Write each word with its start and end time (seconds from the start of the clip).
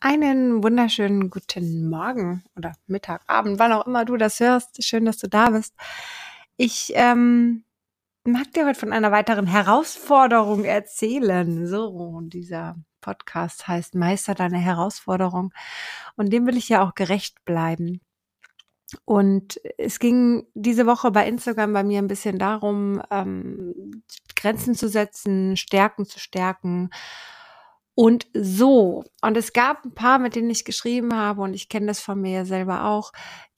Einen 0.00 0.62
wunderschönen 0.62 1.30
guten 1.30 1.88
Morgen 1.88 2.44
oder 2.54 2.74
Mittag, 2.86 3.22
Abend, 3.28 3.58
wann 3.58 3.72
auch 3.72 3.86
immer 3.86 4.04
du 4.04 4.18
das 4.18 4.40
hörst. 4.40 4.84
Schön, 4.84 5.06
dass 5.06 5.16
du 5.16 5.26
da 5.26 5.48
bist. 5.48 5.74
Ich 6.58 6.92
ähm, 6.94 7.64
mag 8.24 8.52
dir 8.52 8.66
heute 8.66 8.78
von 8.78 8.92
einer 8.92 9.10
weiteren 9.10 9.46
Herausforderung 9.46 10.64
erzählen. 10.64 11.66
So, 11.66 12.20
dieser 12.24 12.76
Podcast 13.00 13.68
heißt 13.68 13.94
Meister 13.94 14.34
deine 14.34 14.58
Herausforderung. 14.58 15.54
Und 16.14 16.30
dem 16.30 16.46
will 16.46 16.58
ich 16.58 16.68
ja 16.68 16.86
auch 16.86 16.94
gerecht 16.94 17.42
bleiben. 17.46 18.02
Und 19.06 19.58
es 19.78 19.98
ging 19.98 20.46
diese 20.52 20.84
Woche 20.84 21.10
bei 21.10 21.26
Instagram 21.26 21.72
bei 21.72 21.84
mir 21.84 22.00
ein 22.00 22.06
bisschen 22.06 22.38
darum, 22.38 23.00
ähm, 23.10 24.02
Grenzen 24.36 24.74
zu 24.74 24.88
setzen, 24.90 25.56
Stärken 25.56 26.04
zu 26.04 26.18
stärken 26.18 26.90
und 27.96 28.26
so. 28.34 29.04
Und 29.22 29.36
es 29.36 29.52
gab 29.52 29.84
ein 29.84 29.94
paar, 29.94 30.20
mit 30.20 30.36
denen 30.36 30.50
ich 30.50 30.64
geschrieben 30.64 31.16
habe, 31.16 31.42
und 31.42 31.54
ich 31.54 31.68
kenne 31.68 31.86
das 31.86 31.98
von 31.98 32.20
mir 32.20 32.44
selber 32.44 32.84
auch, 32.84 33.10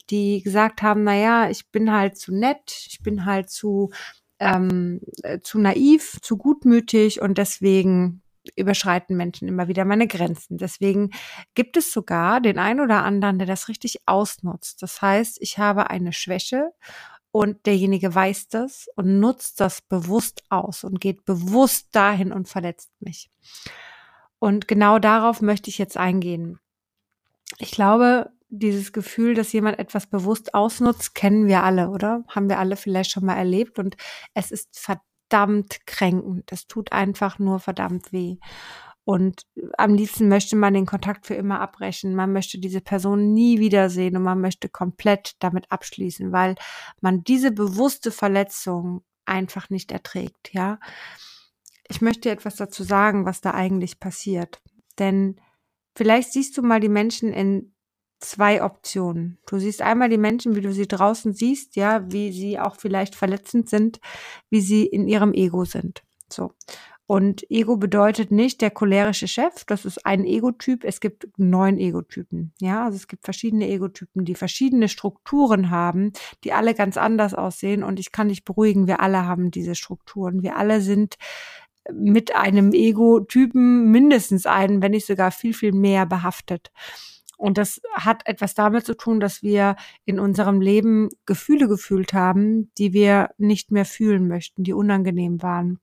die 0.09 0.41
gesagt 0.41 0.81
haben, 0.81 1.03
na 1.03 1.13
ja, 1.15 1.49
ich 1.49 1.69
bin 1.69 1.91
halt 1.91 2.17
zu 2.17 2.33
nett, 2.33 2.85
ich 2.87 3.03
bin 3.03 3.25
halt 3.25 3.49
zu, 3.49 3.91
ähm, 4.39 5.01
äh, 5.23 5.39
zu 5.41 5.59
naiv, 5.59 6.19
zu 6.21 6.37
gutmütig 6.37 7.21
und 7.21 7.37
deswegen 7.37 8.23
überschreiten 8.55 9.17
Menschen 9.17 9.49
immer 9.49 9.67
wieder 9.67 9.83
meine 9.83 10.07
Grenzen. 10.07 10.57
Deswegen 10.57 11.11
gibt 11.53 11.75
es 11.75 11.91
sogar 11.91 12.39
den 12.39 12.57
einen 12.57 12.79
oder 12.79 13.03
anderen, 13.03 13.39
der 13.39 13.47
das 13.47 13.67
richtig 13.67 13.99
ausnutzt. 14.05 14.81
Das 14.81 15.01
heißt, 15.01 15.37
ich 15.41 15.57
habe 15.57 15.89
eine 15.89 16.13
Schwäche 16.13 16.71
und 17.31 17.65
derjenige 17.65 18.15
weiß 18.15 18.47
das 18.47 18.87
und 18.95 19.19
nutzt 19.19 19.59
das 19.59 19.81
bewusst 19.81 20.43
aus 20.49 20.85
und 20.85 21.01
geht 21.01 21.25
bewusst 21.25 21.89
dahin 21.91 22.31
und 22.31 22.47
verletzt 22.47 22.89
mich. 23.01 23.29
Und 24.39 24.67
genau 24.67 24.99
darauf 24.99 25.41
möchte 25.41 25.69
ich 25.69 25.77
jetzt 25.77 25.97
eingehen. 25.97 26.59
Ich 27.57 27.71
glaube, 27.71 28.31
dieses 28.49 28.93
Gefühl, 28.93 29.35
dass 29.35 29.53
jemand 29.53 29.79
etwas 29.79 30.07
bewusst 30.07 30.53
ausnutzt, 30.53 31.13
kennen 31.13 31.47
wir 31.47 31.63
alle, 31.63 31.89
oder? 31.89 32.23
Haben 32.29 32.49
wir 32.49 32.57
alle 32.57 32.75
vielleicht 32.75 33.11
schon 33.11 33.25
mal 33.25 33.35
erlebt 33.35 33.77
und 33.77 33.95
es 34.33 34.51
ist 34.51 34.79
verdammt 34.79 35.85
kränkend. 35.85 36.51
Es 36.51 36.67
tut 36.67 36.91
einfach 36.91 37.37
nur 37.37 37.59
verdammt 37.59 38.11
weh. 38.11 38.37
Und 39.03 39.41
am 39.77 39.93
liebsten 39.95 40.27
möchte 40.27 40.55
man 40.55 40.73
den 40.73 40.85
Kontakt 40.85 41.25
für 41.25 41.33
immer 41.33 41.61
abbrechen. 41.61 42.15
Man 42.15 42.31
möchte 42.31 42.59
diese 42.59 42.81
Person 42.81 43.33
nie 43.33 43.59
wiedersehen 43.59 44.15
und 44.15 44.23
man 44.23 44.39
möchte 44.39 44.69
komplett 44.69 45.33
damit 45.39 45.71
abschließen, 45.71 46.31
weil 46.31 46.55
man 47.01 47.23
diese 47.23 47.51
bewusste 47.51 48.11
Verletzung 48.11 49.03
einfach 49.25 49.69
nicht 49.69 49.91
erträgt, 49.91 50.53
ja 50.53 50.79
ich 51.89 52.01
möchte 52.01 52.29
etwas 52.29 52.55
dazu 52.55 52.83
sagen, 52.83 53.25
was 53.25 53.41
da 53.41 53.51
eigentlich 53.51 53.99
passiert. 53.99 54.61
Denn 54.99 55.41
vielleicht 55.95 56.31
siehst 56.31 56.57
du 56.57 56.61
mal 56.61 56.79
die 56.79 56.89
Menschen 56.89 57.33
in 57.33 57.73
zwei 58.19 58.63
Optionen. 58.63 59.39
Du 59.47 59.59
siehst 59.59 59.81
einmal 59.81 60.09
die 60.09 60.17
Menschen, 60.17 60.55
wie 60.55 60.61
du 60.61 60.73
sie 60.73 60.87
draußen 60.87 61.33
siehst, 61.33 61.75
ja, 61.75 62.11
wie 62.11 62.31
sie 62.31 62.59
auch 62.59 62.75
vielleicht 62.75 63.15
verletzend 63.15 63.69
sind, 63.69 63.99
wie 64.49 64.61
sie 64.61 64.85
in 64.85 65.07
ihrem 65.07 65.33
Ego 65.33 65.65
sind. 65.65 66.03
So. 66.31 66.53
Und 67.07 67.49
Ego 67.49 67.77
bedeutet 67.77 68.29
nicht 68.29 68.61
der 68.61 68.69
cholerische 68.69 69.27
Chef, 69.27 69.65
das 69.65 69.83
ist 69.83 70.05
ein 70.05 70.25
Egotyp. 70.25 70.83
Es 70.83 70.99
gibt 70.99 71.27
neun 71.37 71.79
Egotypen. 71.79 72.53
Ja, 72.59 72.85
also 72.85 72.97
es 72.97 73.07
gibt 73.07 73.23
verschiedene 73.23 73.67
Egotypen, 73.67 74.25
die 74.25 74.35
verschiedene 74.35 74.87
Strukturen 74.87 75.71
haben, 75.71 76.11
die 76.43 76.53
alle 76.53 76.75
ganz 76.75 76.97
anders 76.97 77.33
aussehen. 77.33 77.83
Und 77.83 77.99
ich 77.99 78.11
kann 78.11 78.27
dich 78.27 78.45
beruhigen, 78.45 78.85
wir 78.85 78.99
alle 78.99 79.25
haben 79.25 79.49
diese 79.49 79.73
Strukturen. 79.73 80.43
Wir 80.43 80.55
alle 80.55 80.81
sind 80.81 81.15
mit 81.93 82.35
einem 82.35 82.71
Ego-Typen 82.71 83.91
mindestens 83.91 84.45
einen, 84.45 84.81
wenn 84.81 84.91
nicht 84.91 85.05
sogar 85.05 85.31
viel, 85.31 85.53
viel 85.53 85.71
mehr 85.71 86.05
behaftet. 86.05 86.71
Und 87.37 87.57
das 87.57 87.81
hat 87.93 88.27
etwas 88.27 88.53
damit 88.53 88.85
zu 88.85 88.97
tun, 88.97 89.21
dass 89.21 89.41
wir 89.41 89.77
in 90.03 90.19
unserem 90.19 90.59
Leben 90.59 91.07
Gefühle 91.25 91.69
gefühlt 91.69 92.13
haben, 92.13 92.69
die 92.77 92.91
wir 92.91 93.29
nicht 93.37 93.71
mehr 93.71 93.85
fühlen 93.85 94.27
möchten, 94.27 94.63
die 94.63 94.73
unangenehm 94.73 95.41
waren. 95.41 95.79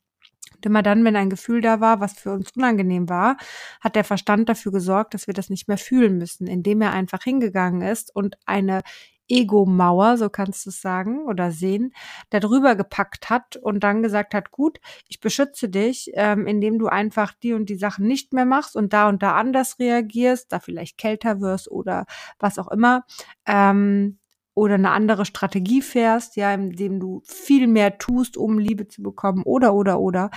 Und 0.54 0.66
immer 0.66 0.82
dann, 0.82 1.02
wenn 1.04 1.16
ein 1.16 1.30
Gefühl 1.30 1.62
da 1.62 1.80
war, 1.80 2.00
was 2.00 2.12
für 2.12 2.32
uns 2.32 2.50
unangenehm 2.56 3.08
war, 3.08 3.38
hat 3.80 3.96
der 3.96 4.04
Verstand 4.04 4.50
dafür 4.50 4.70
gesorgt, 4.70 5.14
dass 5.14 5.26
wir 5.26 5.34
das 5.34 5.48
nicht 5.48 5.66
mehr 5.66 5.78
fühlen 5.78 6.18
müssen, 6.18 6.46
indem 6.46 6.82
er 6.82 6.92
einfach 6.92 7.22
hingegangen 7.22 7.80
ist 7.80 8.14
und 8.14 8.36
eine 8.44 8.82
Ego-Mauer, 9.28 10.16
so 10.18 10.28
kannst 10.28 10.66
du 10.66 10.70
es 10.70 10.80
sagen 10.80 11.26
oder 11.26 11.50
sehen, 11.50 11.92
darüber 12.30 12.76
gepackt 12.76 13.30
hat 13.30 13.56
und 13.56 13.80
dann 13.82 14.02
gesagt 14.02 14.34
hat, 14.34 14.50
gut, 14.50 14.78
ich 15.08 15.20
beschütze 15.20 15.68
dich, 15.68 16.10
ähm, 16.14 16.46
indem 16.46 16.78
du 16.78 16.86
einfach 16.88 17.32
die 17.34 17.52
und 17.52 17.68
die 17.68 17.76
Sachen 17.76 18.06
nicht 18.06 18.32
mehr 18.32 18.46
machst 18.46 18.76
und 18.76 18.92
da 18.92 19.08
und 19.08 19.22
da 19.22 19.34
anders 19.36 19.78
reagierst, 19.78 20.52
da 20.52 20.60
vielleicht 20.60 20.98
kälter 20.98 21.40
wirst 21.40 21.70
oder 21.70 22.06
was 22.38 22.58
auch 22.58 22.68
immer. 22.68 23.04
Ähm, 23.46 24.18
oder 24.54 24.74
eine 24.74 24.90
andere 24.90 25.26
Strategie 25.26 25.82
fährst, 25.82 26.36
ja, 26.36 26.52
indem 26.54 26.98
du 26.98 27.20
viel 27.26 27.66
mehr 27.66 27.98
tust, 27.98 28.38
um 28.38 28.58
Liebe 28.58 28.88
zu 28.88 29.02
bekommen, 29.02 29.42
oder, 29.42 29.74
oder, 29.74 30.00
oder, 30.00 30.30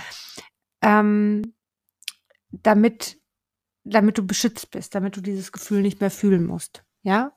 ähm, 0.82 1.54
damit, 2.50 3.18
damit 3.84 4.18
du 4.18 4.26
beschützt 4.26 4.70
bist, 4.70 4.94
damit 4.94 5.16
du 5.16 5.22
dieses 5.22 5.52
Gefühl 5.52 5.82
nicht 5.82 6.00
mehr 6.00 6.10
fühlen 6.10 6.46
musst, 6.46 6.84
ja. 7.02 7.32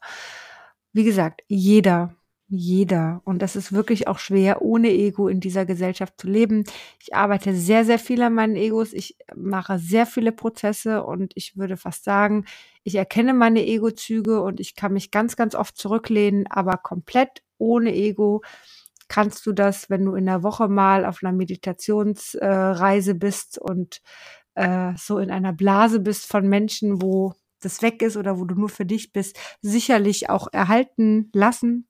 Wie 0.94 1.04
gesagt, 1.04 1.42
jeder, 1.48 2.16
jeder. 2.48 3.22
Und 3.26 3.42
das 3.42 3.56
ist 3.56 3.74
wirklich 3.74 4.08
auch 4.08 4.20
schwer, 4.20 4.62
ohne 4.62 4.90
Ego 4.90 5.28
in 5.28 5.40
dieser 5.40 5.66
Gesellschaft 5.66 6.14
zu 6.18 6.28
leben. 6.28 6.64
Ich 7.02 7.16
arbeite 7.16 7.56
sehr, 7.56 7.84
sehr 7.84 7.98
viel 7.98 8.22
an 8.22 8.36
meinen 8.36 8.56
Egos. 8.56 8.94
Ich 8.94 9.18
mache 9.36 9.80
sehr 9.80 10.06
viele 10.06 10.32
Prozesse 10.32 11.04
und 11.04 11.34
ich 11.36 11.58
würde 11.58 11.78
fast 11.78 12.04
sagen, 12.04 12.46
ich 12.84 12.96
erkenne 12.96 13.34
meine 13.34 13.66
Ego-Züge 13.66 14.42
und 14.42 14.60
ich 14.60 14.76
kann 14.76 14.94
mich 14.94 15.10
ganz, 15.10 15.36
ganz 15.36 15.56
oft 15.56 15.78
zurücklehnen, 15.78 16.46
aber 16.48 16.78
komplett 16.78 17.42
ohne 17.58 17.94
Ego 17.94 18.44
kannst 19.08 19.46
du 19.46 19.54
das, 19.54 19.90
wenn 19.90 20.06
du 20.06 20.16
in 20.16 20.26
der 20.26 20.44
Woche 20.44 20.68
mal 20.68 21.06
auf 21.06 21.24
einer 21.24 21.34
Meditationsreise 21.34 23.12
äh, 23.12 23.16
bist 23.16 23.58
und 23.58 24.02
äh, 24.56 24.94
so 24.98 25.18
in 25.18 25.32
einer 25.32 25.54
Blase 25.54 26.00
bist 26.00 26.26
von 26.28 26.48
Menschen, 26.48 27.02
wo 27.02 27.34
das 27.66 27.82
weg 27.82 28.02
ist 28.02 28.18
oder 28.18 28.40
wo 28.40 28.46
du 28.46 28.56
nur 28.56 28.70
für 28.70 28.86
dich 28.86 29.14
bist, 29.14 29.38
sicherlich 29.62 30.30
auch 30.30 30.48
erhalten 30.52 31.30
lassen. 31.34 31.88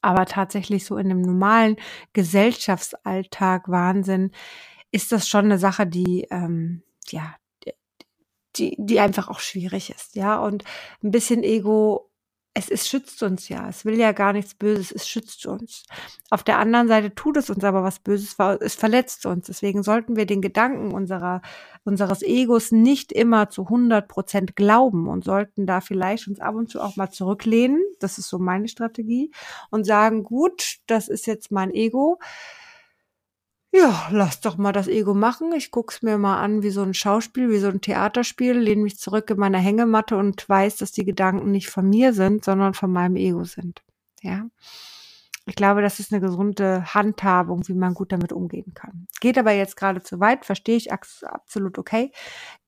Aber 0.00 0.26
tatsächlich 0.26 0.84
so 0.84 0.96
in 0.96 1.08
dem 1.08 1.22
normalen 1.22 1.76
Gesellschaftsalltag 2.12 3.68
Wahnsinn 3.68 4.32
ist 4.90 5.12
das 5.12 5.28
schon 5.28 5.46
eine 5.46 5.58
Sache, 5.58 5.86
die 5.86 6.26
ähm, 6.30 6.82
ja 7.08 7.34
die, 8.56 8.76
die 8.78 9.00
einfach 9.00 9.28
auch 9.28 9.40
schwierig 9.40 9.90
ist, 9.90 10.14
ja. 10.14 10.38
Und 10.38 10.64
ein 11.02 11.10
bisschen 11.10 11.42
Ego 11.42 12.10
es, 12.54 12.68
es 12.68 12.88
schützt 12.88 13.22
uns 13.22 13.48
ja. 13.48 13.68
Es 13.68 13.84
will 13.84 13.98
ja 13.98 14.12
gar 14.12 14.32
nichts 14.32 14.54
Böses, 14.54 14.92
es 14.92 15.08
schützt 15.08 15.46
uns. 15.46 15.84
Auf 16.30 16.42
der 16.42 16.58
anderen 16.58 16.86
Seite 16.86 17.14
tut 17.14 17.36
es 17.38 17.48
uns 17.48 17.64
aber 17.64 17.82
was 17.82 17.98
Böses, 17.98 18.36
es 18.60 18.74
verletzt 18.74 19.24
uns. 19.24 19.46
Deswegen 19.46 19.82
sollten 19.82 20.16
wir 20.16 20.26
den 20.26 20.42
Gedanken 20.42 20.92
unserer, 20.92 21.40
unseres 21.84 22.22
Egos 22.22 22.70
nicht 22.70 23.10
immer 23.10 23.48
zu 23.48 23.62
100 23.62 24.06
Prozent 24.06 24.54
glauben 24.54 25.08
und 25.08 25.24
sollten 25.24 25.66
da 25.66 25.80
vielleicht 25.80 26.28
uns 26.28 26.40
ab 26.40 26.54
und 26.54 26.68
zu 26.68 26.80
auch 26.82 26.96
mal 26.96 27.10
zurücklehnen. 27.10 27.80
Das 28.00 28.18
ist 28.18 28.28
so 28.28 28.38
meine 28.38 28.68
Strategie 28.68 29.30
und 29.70 29.84
sagen, 29.84 30.22
gut, 30.22 30.76
das 30.86 31.08
ist 31.08 31.26
jetzt 31.26 31.52
mein 31.52 31.70
Ego 31.70 32.18
ja, 33.72 34.08
lass 34.10 34.40
doch 34.40 34.58
mal 34.58 34.72
das 34.72 34.86
Ego 34.86 35.14
machen. 35.14 35.52
Ich 35.52 35.70
guck's 35.70 36.02
mir 36.02 36.18
mal 36.18 36.40
an 36.40 36.62
wie 36.62 36.70
so 36.70 36.82
ein 36.82 36.94
Schauspiel, 36.94 37.50
wie 37.50 37.58
so 37.58 37.68
ein 37.68 37.80
Theaterspiel, 37.80 38.52
lehne 38.52 38.82
mich 38.82 38.98
zurück 38.98 39.30
in 39.30 39.38
meiner 39.38 39.58
Hängematte 39.58 40.16
und 40.16 40.46
weiß, 40.46 40.76
dass 40.76 40.92
die 40.92 41.06
Gedanken 41.06 41.50
nicht 41.50 41.70
von 41.70 41.88
mir 41.88 42.12
sind, 42.12 42.44
sondern 42.44 42.74
von 42.74 42.92
meinem 42.92 43.16
Ego 43.16 43.44
sind. 43.44 43.82
Ja. 44.20 44.46
Ich 45.46 45.56
glaube, 45.56 45.82
das 45.82 45.98
ist 45.98 46.12
eine 46.12 46.20
gesunde 46.20 46.94
Handhabung, 46.94 47.66
wie 47.66 47.74
man 47.74 47.94
gut 47.94 48.12
damit 48.12 48.32
umgehen 48.32 48.74
kann. 48.74 49.08
Geht 49.20 49.38
aber 49.38 49.52
jetzt 49.52 49.76
gerade 49.76 50.02
zu 50.02 50.20
weit, 50.20 50.44
verstehe 50.44 50.76
ich 50.76 50.92
absolut 50.92 51.78
okay 51.78 52.12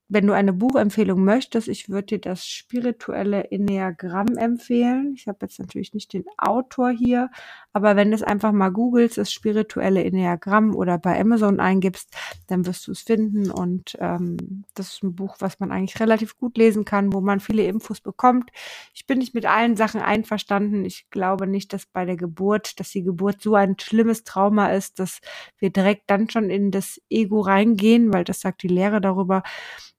wenn 0.08 0.26
du 0.26 0.34
eine 0.34 0.52
Buchempfehlung 0.52 1.24
möchtest, 1.24 1.66
ich 1.66 1.88
würde 1.88 2.06
dir 2.06 2.20
das 2.20 2.46
spirituelle 2.46 3.50
Enneagramm 3.50 4.36
empfehlen. 4.36 5.14
Ich 5.16 5.26
habe 5.26 5.38
jetzt 5.42 5.58
natürlich 5.58 5.94
nicht 5.94 6.12
den 6.12 6.24
Autor 6.36 6.90
hier, 6.90 7.30
aber 7.72 7.96
wenn 7.96 8.10
du 8.10 8.14
es 8.14 8.22
einfach 8.22 8.52
mal 8.52 8.68
googelst, 8.68 9.16
das 9.16 9.32
spirituelle 9.32 10.04
Enneagramm 10.04 10.74
oder 10.74 10.98
bei 10.98 11.18
Amazon 11.18 11.58
eingibst, 11.58 12.14
dann 12.48 12.66
wirst 12.66 12.86
du 12.86 12.92
es 12.92 13.00
finden. 13.00 13.50
Und 13.50 13.96
ähm, 13.98 14.64
das 14.74 14.92
ist 14.92 15.02
ein 15.02 15.14
Buch, 15.14 15.36
was 15.38 15.58
man 15.58 15.72
eigentlich 15.72 15.98
relativ 15.98 16.36
gut 16.36 16.58
lesen 16.58 16.84
kann, 16.84 17.12
wo 17.14 17.22
man 17.22 17.40
viele 17.40 17.66
Infos 17.66 18.00
bekommt. 18.00 18.50
Ich 18.92 19.06
bin 19.06 19.18
nicht 19.18 19.34
mit 19.34 19.46
allen 19.46 19.76
Sachen 19.76 20.02
einverstanden. 20.02 20.84
Ich 20.84 21.08
glaube 21.10 21.46
nicht, 21.46 21.72
dass 21.72 21.86
bei 21.86 22.04
der 22.04 22.16
Geburt, 22.16 22.78
dass 22.78 22.90
die 22.90 23.02
Geburt 23.02 23.40
so 23.40 23.54
ein 23.54 23.76
schlimmes 23.80 24.22
Trauma 24.22 24.68
ist, 24.68 24.98
dass 24.98 25.20
wir 25.58 25.70
direkt 25.70 26.10
dann 26.10 26.28
schon 26.28 26.50
in 26.50 26.70
das 26.70 27.00
Ego 27.08 27.40
reingehen, 27.40 28.12
weil 28.12 28.24
das 28.24 28.40
sagt 28.40 28.62
die 28.62 28.68
Lehre 28.68 29.00
darüber 29.00 29.42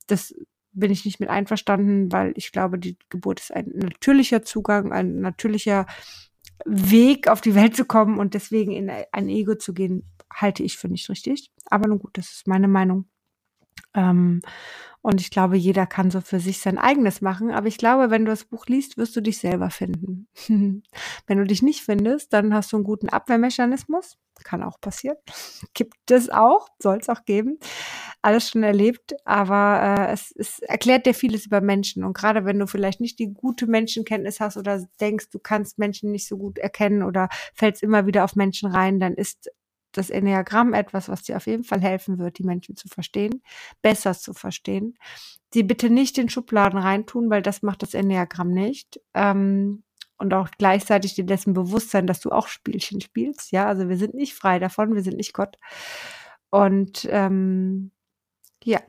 das 0.08 0.34
bin 0.72 0.92
ich 0.92 1.06
nicht 1.06 1.20
mit 1.20 1.30
einverstanden, 1.30 2.12
weil 2.12 2.34
ich 2.36 2.52
glaube, 2.52 2.78
die 2.78 2.98
Geburt 3.10 3.40
ist 3.40 3.54
ein 3.54 3.72
natürlicher 3.74 4.44
Zugang, 4.44 4.92
ein 4.92 5.22
natürlicher 5.22 5.86
Weg, 6.66 7.28
auf 7.28 7.42
die 7.42 7.56
Welt 7.56 7.76
zu 7.76 7.86
kommen 7.86 8.20
und 8.20 8.34
deswegen 8.34 8.72
in 8.72 8.90
ein 8.90 9.30
Ego 9.30 9.56
zu 9.56 9.74
gehen, 9.74 10.04
halte 10.34 10.64
ich 10.64 10.78
für 10.78 10.90
nicht 10.90 11.10
richtig. 11.10 11.52
Aber 11.70 11.88
nun 11.88 12.00
gut, 12.00 12.18
das 12.18 12.32
ist 12.32 12.48
meine 12.48 12.68
Meinung. 12.68 13.06
Ähm, 13.94 14.42
und 15.02 15.22
ich 15.22 15.30
glaube, 15.30 15.56
jeder 15.56 15.86
kann 15.86 16.12
so 16.12 16.20
für 16.22 16.40
sich 16.40 16.60
sein 16.60 16.78
eigenes 16.78 17.22
machen. 17.22 17.52
Aber 17.52 17.68
ich 17.68 17.78
glaube, 17.78 18.10
wenn 18.10 18.26
du 18.26 18.32
das 18.32 18.46
Buch 18.46 18.66
liest, 18.68 18.98
wirst 18.98 19.16
du 19.16 19.22
dich 19.22 19.38
selber 19.38 19.70
finden. 19.70 20.28
wenn 21.28 21.38
du 21.38 21.46
dich 21.46 21.62
nicht 21.62 21.82
findest, 21.82 22.34
dann 22.34 22.54
hast 22.54 22.72
du 22.72 22.78
einen 22.78 22.84
guten 22.84 23.10
Abwehrmechanismus. 23.10 24.18
Kann 24.44 24.64
auch 24.64 24.80
passieren. 24.80 25.18
Gibt 25.74 26.12
es 26.12 26.30
auch, 26.30 26.68
soll 26.80 26.98
es 26.98 27.10
auch 27.10 27.26
geben. 27.26 27.60
Alles 28.22 28.50
schon 28.50 28.64
erlebt, 28.64 29.16
aber 29.26 30.08
äh, 30.10 30.14
es, 30.14 30.34
es 30.38 30.60
erklärt 30.60 31.06
dir 31.06 31.14
vieles 31.14 31.46
über 31.46 31.62
Menschen. 31.62 32.04
Und 32.04 32.16
gerade 32.16 32.46
wenn 32.46 32.60
du 32.60 32.68
vielleicht 32.68 33.00
nicht 33.02 33.20
die 33.20 33.34
gute 33.34 33.68
Menschenkenntnis 33.68 34.40
hast 34.40 34.58
oder 34.58 34.84
denkst, 35.00 35.30
du 35.30 35.40
kannst 35.40 35.78
Menschen 35.80 36.12
nicht 36.12 36.28
so 36.28 36.38
gut 36.38 36.58
erkennen 36.58 37.04
oder 37.04 37.30
fällst 37.54 37.84
immer 37.84 38.06
wieder 38.06 38.24
auf 38.24 38.36
Menschen 38.36 38.70
rein, 38.70 39.00
dann 39.00 39.14
ist 39.14 39.50
das 39.98 40.10
Enneagramm 40.10 40.74
etwas, 40.74 41.10
was 41.10 41.24
dir 41.24 41.38
auf 41.38 41.48
jeden 41.48 41.64
Fall 41.64 41.82
helfen 41.82 42.20
wird, 42.20 42.38
die 42.38 42.44
Menschen 42.44 42.76
zu 42.76 42.88
verstehen, 42.88 43.42
besser 43.82 44.14
zu 44.14 44.34
verstehen. 44.34 44.98
Die 45.54 45.64
bitte 45.64 45.90
nicht 45.90 46.18
in 46.18 46.30
Schubladen 46.30 46.80
reintun, 46.80 47.30
weil 47.30 47.42
das 47.42 47.62
macht 47.62 47.82
das 47.82 47.94
Enneagramm 47.94 48.52
nicht. 48.52 49.00
Ähm, 49.14 49.85
und 50.18 50.34
auch 50.34 50.50
gleichzeitig 50.58 51.16
dir 51.16 51.26
dessen 51.26 51.54
bewusst 51.54 51.92
sein, 51.92 52.08
dass 52.08 52.20
du 52.20 52.32
auch 52.32 52.48
Spielchen 52.48 53.02
spielst. 53.02 53.52
Ja, 53.52 53.66
also 53.68 53.90
wir 53.90 53.98
sind 53.98 54.14
nicht 54.14 54.34
frei 54.34 54.60
davon, 54.60 54.96
wir 54.96 55.04
sind 55.04 55.18
nicht 55.18 55.34
Gott. 55.34 55.58
Und 56.50 57.08
ähm, 57.12 57.92
ja, 58.64 58.80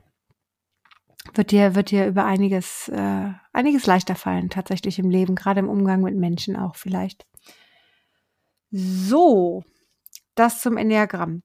wird 1.33 1.51
dir, 1.51 1.75
wird 1.75 1.91
dir 1.91 2.07
über 2.07 2.25
einiges, 2.25 2.89
äh, 2.89 3.29
einiges 3.53 3.85
leichter 3.85 4.15
fallen, 4.15 4.49
tatsächlich 4.49 4.99
im 4.99 5.09
Leben, 5.09 5.35
gerade 5.35 5.59
im 5.59 5.69
Umgang 5.69 6.01
mit 6.01 6.15
Menschen 6.15 6.55
auch 6.55 6.75
vielleicht. 6.75 7.25
So, 8.71 9.63
das 10.35 10.61
zum 10.61 10.77
Enneagramm. 10.77 11.41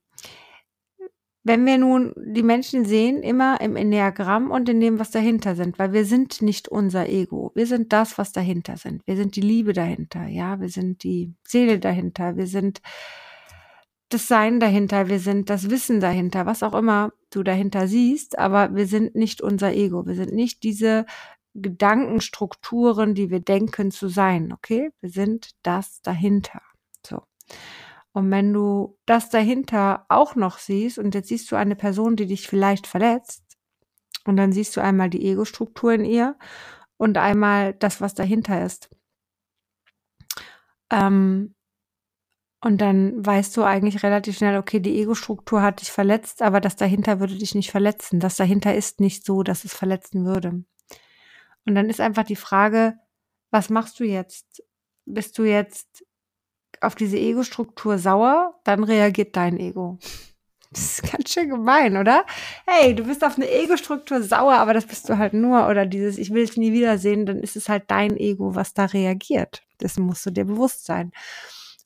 Wenn 1.45 1.67
wir 1.67 1.77
nun 1.77 2.13
die 2.17 2.45
Menschen 2.45 2.85
sehen, 2.85 3.23
immer 3.23 3.61
im 3.61 3.75
Enneagramm 3.75 4.53
und 4.53 4.69
in 4.69 4.81
dem, 4.81 5.01
was 5.01 5.11
dahinter 5.11 5.57
sind, 5.57 5.79
weil 5.79 5.93
wir 5.93 6.05
sind 6.05 6.41
nicht 6.41 6.69
unser 6.69 7.09
Ego. 7.09 7.51
Wir 7.55 7.67
sind 7.67 7.93
das, 7.93 8.17
was 8.17 8.31
dahinter 8.31 8.77
sind. 8.77 9.05
Wir 9.07 9.17
sind 9.17 9.35
die 9.35 9.41
Liebe 9.41 9.73
dahinter, 9.73 10.27
ja. 10.27 10.61
Wir 10.61 10.69
sind 10.69 11.03
die 11.03 11.35
Seele 11.43 11.81
dahinter. 11.81 12.37
Wir 12.37 12.47
sind 12.47 12.81
das 14.09 14.29
Sein 14.29 14.61
dahinter. 14.61 15.09
Wir 15.09 15.19
sind 15.19 15.51
das 15.51 15.69
Wissen 15.69 15.99
dahinter, 15.99 16.47
was 16.47 16.63
auch 16.63 16.75
immer 16.75 17.13
du 17.31 17.43
dahinter 17.43 17.89
siehst. 17.89 18.39
Aber 18.39 18.77
wir 18.77 18.87
sind 18.87 19.17
nicht 19.17 19.41
unser 19.41 19.73
Ego. 19.73 20.07
Wir 20.07 20.15
sind 20.15 20.33
nicht 20.33 20.63
diese 20.63 21.07
Gedankenstrukturen, 21.55 23.15
die 23.15 23.31
wir 23.31 23.41
denken 23.41 23.91
zu 23.91 24.09
sein, 24.09 24.53
okay? 24.53 24.91
Wir 25.01 25.11
sind 25.11 25.51
das 25.63 26.01
dahinter. 26.03 26.63
So. 27.05 27.23
Und 28.13 28.31
wenn 28.31 28.53
du 28.53 28.99
das 29.07 29.31
dahinter 29.31 30.05
auch 30.09 30.35
noch 30.35 30.59
siehst 30.59 30.99
und 30.99 31.15
jetzt 31.15 31.29
siehst 31.29 31.51
du 31.51 31.57
eine 31.57 31.77
Person, 31.77 32.17
die 32.17 32.27
dich 32.27 32.47
vielleicht 32.47 32.87
verletzt, 32.87 33.43
und 34.25 34.37
dann 34.37 34.53
siehst 34.53 34.77
du 34.77 34.81
einmal 34.81 35.11
die 35.11 35.25
Ego-Struktur 35.25 35.95
in 35.95 36.05
ihr 36.05 36.37
und 36.97 37.19
einmal 37.19 37.75
das, 37.75 38.01
was 38.01 38.15
dahinter 38.15 38.65
ist. 38.65 38.89
Ähm, 40.91 41.55
und 42.65 42.81
dann 42.81 43.27
weißt 43.27 43.57
du 43.57 43.65
eigentlich 43.65 44.05
relativ 44.05 44.37
schnell, 44.37 44.57
okay, 44.57 44.79
die 44.79 45.01
Ego-Struktur 45.01 45.63
hat 45.63 45.81
dich 45.81 45.91
verletzt, 45.91 46.43
aber 46.43 46.61
das 46.61 46.77
dahinter 46.77 47.19
würde 47.19 47.37
dich 47.37 47.57
nicht 47.57 47.73
verletzen. 47.73 48.21
Das 48.21 48.37
dahinter 48.37 48.75
ist 48.75 49.01
nicht 49.01 49.25
so, 49.25 49.43
dass 49.43 49.65
es 49.65 49.75
verletzen 49.75 50.25
würde. 50.25 50.65
Und 51.67 51.75
dann 51.75 51.91
ist 51.91 52.01
einfach 52.01 52.25
die 52.25 52.37
Frage, 52.37 52.99
was 53.51 53.69
machst 53.69 53.99
du 53.99 54.05
jetzt? 54.05 54.63
Bist 55.05 55.37
du 55.39 55.45
jetzt 55.45 56.05
auf 56.83 56.95
diese 56.95 57.19
Ego-Struktur 57.19 57.99
sauer, 57.99 58.61
dann 58.65 58.85
reagiert 58.85 59.37
dein 59.37 59.59
Ego. 59.59 59.99
Das 60.73 60.81
ist 60.85 61.13
ganz 61.13 61.31
schön 61.33 61.51
gemein, 61.51 61.97
oder? 61.97 62.25
Hey, 62.67 62.95
du 62.95 63.05
bist 63.05 63.23
auf 63.25 63.37
eine 63.37 63.51
Ego-Struktur 63.51 64.23
sauer, 64.23 64.55
aber 64.55 64.73
das 64.73 64.87
bist 64.87 65.09
du 65.09 65.19
halt 65.19 65.35
nur. 65.35 65.69
Oder 65.69 65.85
dieses, 65.85 66.17
ich 66.17 66.33
will 66.33 66.43
es 66.43 66.57
nie 66.57 66.73
wiedersehen, 66.73 67.27
dann 67.27 67.41
ist 67.41 67.57
es 67.57 67.69
halt 67.69 67.85
dein 67.89 68.17
Ego, 68.17 68.55
was 68.55 68.73
da 68.73 68.87
reagiert. 68.87 69.63
Das 69.79 69.99
musst 69.99 70.25
du 70.25 70.31
dir 70.31 70.47
bewusst 70.47 70.87
sein. 70.87 71.13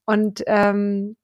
Und 0.05 0.45
ähm, 0.47 1.17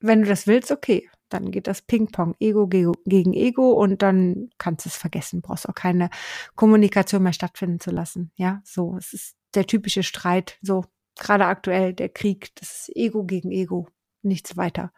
wenn 0.00 0.22
du 0.22 0.28
das 0.28 0.46
willst, 0.46 0.70
okay, 0.70 1.08
dann 1.30 1.50
geht 1.50 1.66
das 1.66 1.82
Ping-Pong, 1.82 2.34
Ego 2.40 2.66
gegen 2.66 3.32
Ego 3.32 3.72
und 3.72 4.02
dann 4.02 4.50
kannst 4.58 4.84
du 4.84 4.88
es 4.90 4.96
vergessen, 4.96 5.42
brauchst 5.42 5.68
auch 5.68 5.74
keine 5.74 6.10
Kommunikation 6.56 7.22
mehr 7.22 7.32
stattfinden 7.32 7.80
zu 7.80 7.90
lassen. 7.90 8.32
Ja, 8.34 8.60
so, 8.64 8.96
es 8.98 9.12
ist 9.12 9.36
der 9.54 9.66
typische 9.66 10.02
Streit, 10.02 10.58
so 10.60 10.84
gerade 11.18 11.46
aktuell 11.46 11.92
der 11.92 12.08
Krieg, 12.08 12.54
das 12.56 12.90
Ego 12.94 13.24
gegen 13.24 13.50
Ego, 13.50 13.88
nichts 14.22 14.56
weiter. 14.56 14.92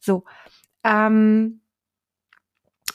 So. 0.00 0.24
Ähm, 0.82 1.60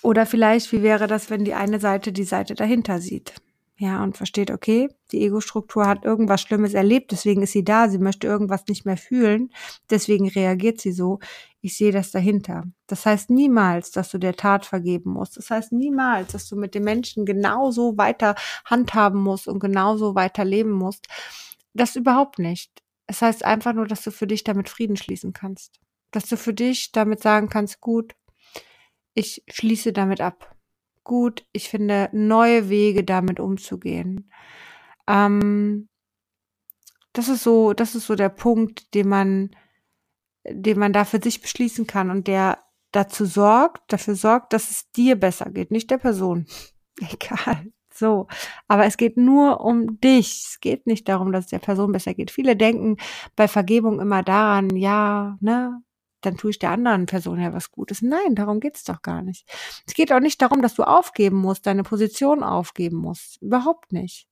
oder 0.01 0.25
vielleicht, 0.25 0.71
wie 0.71 0.83
wäre 0.83 1.07
das, 1.07 1.29
wenn 1.29 1.43
die 1.43 1.53
eine 1.53 1.79
Seite 1.79 2.11
die 2.11 2.23
Seite 2.23 2.55
dahinter 2.55 2.99
sieht? 2.99 3.33
Ja, 3.81 4.03
und 4.03 4.17
versteht, 4.17 4.51
okay, 4.51 4.89
die 5.13 5.21
Ego-Struktur 5.23 5.87
hat 5.87 6.03
irgendwas 6.03 6.41
Schlimmes 6.41 6.73
erlebt, 6.73 7.11
deswegen 7.11 7.43
ist 7.43 7.53
sie 7.53 7.63
da, 7.63 7.87
sie 7.87 7.97
möchte 7.97 8.27
irgendwas 8.27 8.65
nicht 8.67 8.85
mehr 8.85 8.97
fühlen, 8.97 9.53
deswegen 9.89 10.27
reagiert 10.27 10.81
sie 10.81 10.91
so. 10.91 11.19
Ich 11.61 11.77
sehe 11.77 11.93
das 11.93 12.11
dahinter. 12.11 12.65
Das 12.87 13.05
heißt 13.05 13.29
niemals, 13.29 13.91
dass 13.91 14.09
du 14.09 14.17
der 14.17 14.35
Tat 14.35 14.65
vergeben 14.65 15.11
musst. 15.11 15.37
Das 15.37 15.49
heißt 15.49 15.71
niemals, 15.71 16.33
dass 16.33 16.49
du 16.49 16.57
mit 16.57 16.75
den 16.75 16.83
Menschen 16.83 17.25
genauso 17.25 17.97
weiter 17.97 18.35
handhaben 18.65 19.21
musst 19.21 19.47
und 19.47 19.59
genauso 19.59 20.13
weiter 20.13 20.43
leben 20.43 20.71
musst. 20.71 21.07
Das 21.73 21.95
überhaupt 21.95 22.39
nicht. 22.39 22.83
Es 23.07 23.21
heißt 23.21 23.43
einfach 23.43 23.73
nur, 23.73 23.87
dass 23.87 24.03
du 24.03 24.11
für 24.11 24.27
dich 24.27 24.43
damit 24.43 24.69
Frieden 24.69 24.97
schließen 24.97 25.33
kannst. 25.33 25.79
Dass 26.11 26.27
du 26.27 26.37
für 26.37 26.53
dich 26.53 26.91
damit 26.91 27.21
sagen 27.21 27.49
kannst, 27.49 27.81
gut, 27.81 28.15
ich 29.13 29.43
schließe 29.49 29.93
damit 29.93 30.21
ab. 30.21 30.55
Gut, 31.03 31.45
ich 31.51 31.69
finde 31.69 32.09
neue 32.11 32.69
Wege 32.69 33.03
damit 33.03 33.39
umzugehen. 33.39 34.31
Ähm, 35.07 35.89
das 37.13 37.29
ist 37.29 37.43
so, 37.43 37.73
das 37.73 37.95
ist 37.95 38.05
so 38.05 38.15
der 38.15 38.29
Punkt, 38.29 38.93
den 38.93 39.09
man, 39.09 39.55
den 40.47 40.77
man 40.79 40.93
da 40.93 41.05
für 41.05 41.21
sich 41.21 41.41
beschließen 41.41 41.87
kann 41.87 42.11
und 42.11 42.27
der 42.27 42.63
dazu 42.91 43.25
sorgt, 43.25 43.91
dafür 43.91 44.15
sorgt, 44.15 44.53
dass 44.53 44.69
es 44.69 44.91
dir 44.91 45.15
besser 45.15 45.49
geht, 45.49 45.71
nicht 45.71 45.89
der 45.91 45.97
Person. 45.97 46.47
Egal. 46.99 47.71
So. 47.99 48.27
Aber 48.67 48.85
es 48.85 48.97
geht 48.97 49.17
nur 49.17 49.61
um 49.61 49.99
dich. 49.99 50.45
Es 50.47 50.59
geht 50.61 50.87
nicht 50.87 51.07
darum, 51.09 51.31
dass 51.31 51.45
es 51.45 51.51
der 51.51 51.59
Person 51.59 51.91
besser 51.91 52.13
geht. 52.13 52.31
Viele 52.31 52.55
denken 52.55 52.97
bei 53.35 53.47
Vergebung 53.47 53.99
immer 53.99 54.23
daran, 54.23 54.75
ja, 54.75 55.37
ne, 55.41 55.81
dann 56.21 56.37
tue 56.37 56.51
ich 56.51 56.59
der 56.59 56.71
anderen 56.71 57.05
Person 57.05 57.39
ja 57.39 57.53
was 57.53 57.71
Gutes. 57.71 58.01
Nein, 58.01 58.35
darum 58.35 58.59
geht's 58.59 58.83
doch 58.83 59.01
gar 59.01 59.21
nicht. 59.21 59.47
Es 59.87 59.93
geht 59.93 60.11
auch 60.11 60.19
nicht 60.19 60.41
darum, 60.41 60.61
dass 60.61 60.75
du 60.75 60.83
aufgeben 60.83 61.37
musst, 61.37 61.65
deine 61.67 61.83
Position 61.83 62.43
aufgeben 62.43 62.97
musst. 62.97 63.41
Überhaupt 63.41 63.93
nicht. 63.93 64.27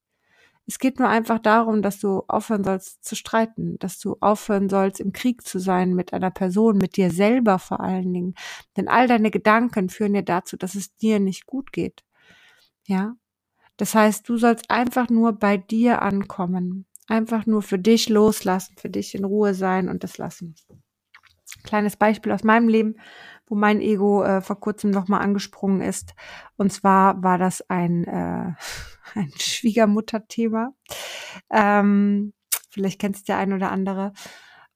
Es 0.69 0.79
geht 0.79 0.99
nur 0.99 1.07
einfach 1.07 1.39
darum, 1.39 1.81
dass 1.81 1.99
du 1.99 2.23
aufhören 2.27 2.65
sollst 2.65 3.05
zu 3.05 3.15
streiten, 3.15 3.79
dass 3.79 3.99
du 3.99 4.17
aufhören 4.19 4.67
sollst, 4.67 4.99
im 4.99 5.13
Krieg 5.13 5.47
zu 5.47 5.59
sein 5.59 5.93
mit 5.93 6.11
einer 6.11 6.31
Person, 6.31 6.77
mit 6.77 6.97
dir 6.97 7.09
selber 7.09 7.57
vor 7.57 7.79
allen 7.79 8.13
Dingen. 8.13 8.35
Denn 8.75 8.89
all 8.89 9.07
deine 9.07 9.31
Gedanken 9.31 9.89
führen 9.89 10.13
dir 10.13 10.23
dazu, 10.23 10.57
dass 10.57 10.75
es 10.75 10.93
dir 10.97 11.21
nicht 11.21 11.45
gut 11.45 11.71
geht. 11.71 12.03
Ja, 12.85 13.15
das 13.77 13.95
heißt, 13.95 14.27
du 14.27 14.37
sollst 14.37 14.69
einfach 14.69 15.09
nur 15.09 15.33
bei 15.33 15.57
dir 15.57 16.01
ankommen. 16.01 16.85
Einfach 17.07 17.45
nur 17.45 17.61
für 17.61 17.79
dich 17.79 18.09
loslassen, 18.09 18.75
für 18.77 18.89
dich 18.89 19.15
in 19.15 19.23
Ruhe 19.23 19.53
sein 19.53 19.87
und 19.87 20.03
das 20.03 20.17
lassen. 20.17 20.55
Kleines 21.63 21.95
Beispiel 21.95 22.33
aus 22.33 22.43
meinem 22.43 22.67
Leben, 22.67 22.95
wo 23.45 23.55
mein 23.55 23.79
Ego 23.79 24.23
äh, 24.23 24.41
vor 24.41 24.59
kurzem 24.59 24.91
nochmal 24.91 25.21
angesprungen 25.21 25.81
ist. 25.81 26.13
Und 26.57 26.73
zwar 26.73 27.23
war 27.23 27.37
das 27.37 27.61
ein, 27.69 28.03
äh, 28.03 28.53
ein 29.15 29.31
Schwiegermutter-Thema. 29.37 30.73
Ähm, 31.49 32.33
vielleicht 32.69 32.99
kennst 32.99 33.27
du 33.27 33.31
der 33.31 33.37
ein 33.37 33.53
oder 33.53 33.71
andere. 33.71 34.11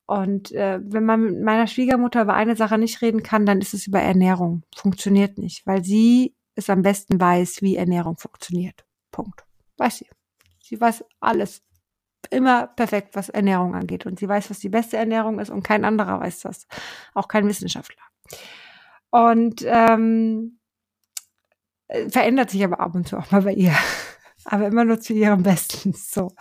Und 0.05 0.51
äh, 0.51 0.79
wenn 0.84 1.05
man 1.05 1.22
mit 1.22 1.41
meiner 1.41 1.67
Schwiegermutter 1.67 2.22
über 2.24 2.34
eine 2.34 2.55
Sache 2.55 2.77
nicht 2.77 3.01
reden 3.01 3.24
kann, 3.24 3.46
dann 3.46 3.60
ist 3.60 3.74
es 3.74 3.88
über 3.88 4.00
Ernährung. 4.00 4.63
Funktioniert 4.75 5.38
nicht, 5.38 5.65
weil 5.65 5.84
sie 5.84 6.36
es 6.55 6.70
am 6.70 6.81
besten 6.81 7.20
weiß, 7.20 7.62
wie 7.62 7.75
Ernährung 7.75 8.17
funktioniert. 8.17 8.86
Punkt. 9.12 9.46
Weiß 9.77 9.98
sie. 9.98 10.10
Sie 10.62 10.80
weiß 10.80 11.03
alles. 11.20 11.63
Immer 12.30 12.68
perfekt, 12.68 13.15
was 13.15 13.30
Ernährung 13.30 13.75
angeht. 13.75 14.06
Und 14.06 14.20
sie 14.20 14.27
weiß, 14.27 14.50
was 14.50 14.60
die 14.60 14.70
beste 14.70 14.98
Ernährung 14.98 15.39
ist 15.39 15.50
und 15.50 15.63
kein 15.63 15.86
anderer 15.86 16.20
weiß 16.20 16.41
das. 16.41 16.68
Auch 17.13 17.27
kein 17.27 17.48
Wissenschaftler. 17.48 18.03
Und 19.10 19.63
ähm, 19.65 20.60
äh, 21.88 22.10
verändert 22.10 22.50
sich 22.50 22.63
aber 22.63 22.80
ab 22.80 22.96
und 22.96 23.08
zu 23.08 23.18
auch 23.18 23.32
mal 23.32 23.41
bei 23.41 23.53
ihr. 23.53 23.75
aber 24.46 24.68
immer 24.68 24.86
nur 24.86 25.00
zu 25.00 25.13
ihrem 25.13 25.44
Besten. 25.44 25.94
So. 25.98 26.34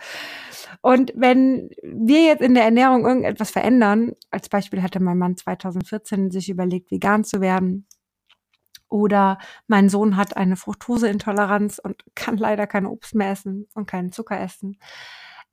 Und 0.81 1.13
wenn 1.15 1.69
wir 1.83 2.23
jetzt 2.23 2.41
in 2.41 2.55
der 2.55 2.63
Ernährung 2.63 3.05
irgendetwas 3.05 3.51
verändern, 3.51 4.13
als 4.31 4.49
Beispiel 4.49 4.81
hatte 4.81 4.99
mein 4.99 5.17
Mann 5.17 5.37
2014 5.37 6.31
sich 6.31 6.49
überlegt, 6.49 6.91
vegan 6.91 7.23
zu 7.23 7.41
werden, 7.41 7.87
oder 8.91 9.39
mein 9.67 9.89
Sohn 9.89 10.17
hat 10.17 10.37
eine 10.37 10.57
Fructoseintoleranz 10.57 11.79
und 11.79 12.03
kann 12.13 12.37
leider 12.37 12.67
kein 12.67 12.85
Obst 12.85 13.15
mehr 13.15 13.31
essen 13.31 13.67
und 13.73 13.87
keinen 13.87 14.11
Zucker 14.11 14.39
essen. 14.39 14.77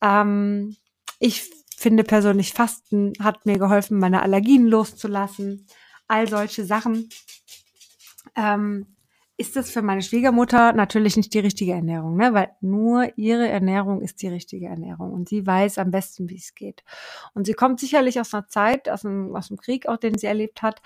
Ähm, 0.03 0.77
ich 1.21 1.51
finde 1.77 2.03
persönlich, 2.05 2.53
Fasten 2.53 3.13
hat 3.21 3.47
mir 3.47 3.59
geholfen, 3.59 3.99
meine 3.99 4.23
Allergien 4.23 4.67
loszulassen. 4.67 5.67
All 6.09 6.29
solche 6.29 6.65
Sachen. 6.65 7.09
Ähm, 8.35 8.87
ist 9.41 9.55
das 9.55 9.71
für 9.71 9.83
meine 9.83 10.03
Schwiegermutter 10.03 10.73
natürlich 10.73 11.17
nicht 11.17 11.33
die 11.33 11.39
richtige 11.39 11.73
Ernährung, 11.73 12.17
ne? 12.17 12.35
weil 12.35 12.51
nur 12.61 13.17
ihre 13.17 13.49
Ernährung 13.49 14.03
ist 14.03 14.21
die 14.21 14.27
richtige 14.27 14.67
Ernährung 14.67 15.13
und 15.13 15.29
sie 15.29 15.47
weiß 15.47 15.79
am 15.79 15.93
besten, 15.93 16.29
wie 16.29 16.37
es 16.37 16.57
geht. 16.57 16.83
Und 17.35 17.47
sie 17.47 17.53
kommt 17.53 17.79
sicherlich 17.79 18.19
aus 18.19 18.35
einer 18.35 18.49
Zeit, 18.49 18.89
aus 18.89 19.03
dem, 19.03 19.37
aus 19.37 19.47
dem 19.47 19.57
Krieg 19.57 19.87
auch, 19.87 19.97
den 19.97 20.19
sie 20.19 20.27
erlebt 20.27 20.63
hat, 20.63 20.83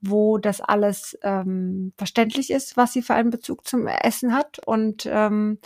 wo 0.00 0.38
das 0.38 0.60
alles 0.60 1.18
ähm, 1.22 1.92
verständlich 1.96 2.50
ist, 2.50 2.76
was 2.76 2.92
sie 2.92 3.02
für 3.02 3.14
einen 3.14 3.30
Bezug 3.30 3.66
zum 3.66 3.86
Essen 3.86 4.34
hat 4.34 4.58
und 4.66 5.06
ähm, 5.10 5.58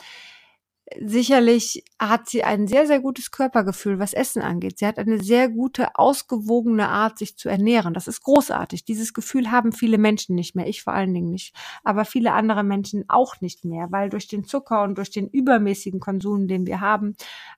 sicherlich 1.01 1.85
hat 1.99 2.29
sie 2.29 2.45
ein 2.45 2.67
sehr, 2.67 2.87
sehr 2.87 3.01
gutes 3.01 3.31
Körpergefühl, 3.31 3.99
was 3.99 4.13
Essen 4.13 4.43
angeht. 4.43 4.79
Sie 4.79 4.87
hat 4.87 4.99
eine 4.99 5.23
sehr 5.23 5.49
gute, 5.49 5.97
ausgewogene 5.97 6.89
Art, 6.89 7.19
sich 7.19 7.37
zu 7.37 7.49
ernähren. 7.49 7.95
Das 7.95 8.09
ist 8.09 8.23
großartig. 8.23 8.85
Dieses 8.85 9.15
Gefühl 9.15 9.51
haben 9.51 9.73
viele 9.73 9.99
Menschen 9.99 10.35
nicht 10.35 10.55
mehr. 10.55 10.67
Ich 10.67 10.83
vor 10.83 10.93
allen 10.93 11.15
Dingen 11.15 11.31
nicht. 11.31 11.55
Aber 11.85 12.05
viele 12.05 12.33
andere 12.33 12.65
Menschen 12.65 13.05
auch 13.09 13.41
nicht 13.41 13.65
mehr, 13.65 13.91
weil 13.91 14.11
durch 14.11 14.29
den 14.29 14.45
Zucker 14.45 14.83
und 14.83 14.99
durch 14.99 15.11
den 15.11 15.29
übermäßigen 15.29 16.01
Konsum, 16.01 16.49
den 16.49 16.67
wir 16.67 16.81
haben, 16.81 17.17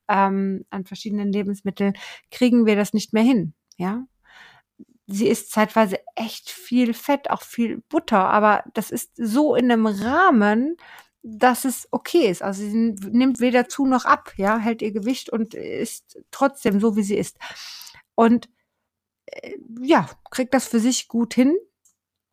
ähm, 0.09 0.65
an 0.71 0.85
verschiedenen 0.85 1.33
Lebensmitteln, 1.33 1.95
kriegen 2.31 2.67
wir 2.67 2.77
das 2.77 2.93
nicht 2.93 3.13
mehr 3.13 3.25
hin. 3.25 3.55
Ja, 3.77 4.05
sie 5.07 5.29
isst 5.29 5.51
zeitweise 5.51 5.99
echt 6.15 6.51
viel 6.51 6.95
Fett, 6.95 7.31
auch 7.31 7.43
viel 7.43 7.83
Butter, 7.89 8.29
aber 8.29 8.65
das 8.75 8.91
ist 8.91 9.13
so 9.17 9.55
in 9.55 9.71
einem 9.71 9.87
Rahmen, 9.87 10.77
dass 11.23 11.65
es 11.65 11.89
okay 11.91 12.29
ist. 12.29 12.43
Also 12.43 12.63
sie 12.63 12.95
nimmt 13.11 13.41
weder 13.41 13.69
zu 13.69 13.87
noch 13.87 14.05
ab, 14.05 14.33
ja, 14.37 14.59
hält 14.59 14.83
ihr 14.83 14.93
Gewicht 14.93 15.31
und 15.31 15.55
ist 15.55 16.19
trotzdem 16.31 16.81
so, 16.81 16.97
wie 16.97 17.03
sie 17.03 17.17
ist. 17.17 17.39
Und 18.15 18.49
äh, 19.27 19.55
ja, 19.81 20.09
kriegt 20.31 20.55
das 20.55 20.69
für 20.69 20.81
sich 20.81 21.09
gut 21.09 21.35
hin, 21.35 21.57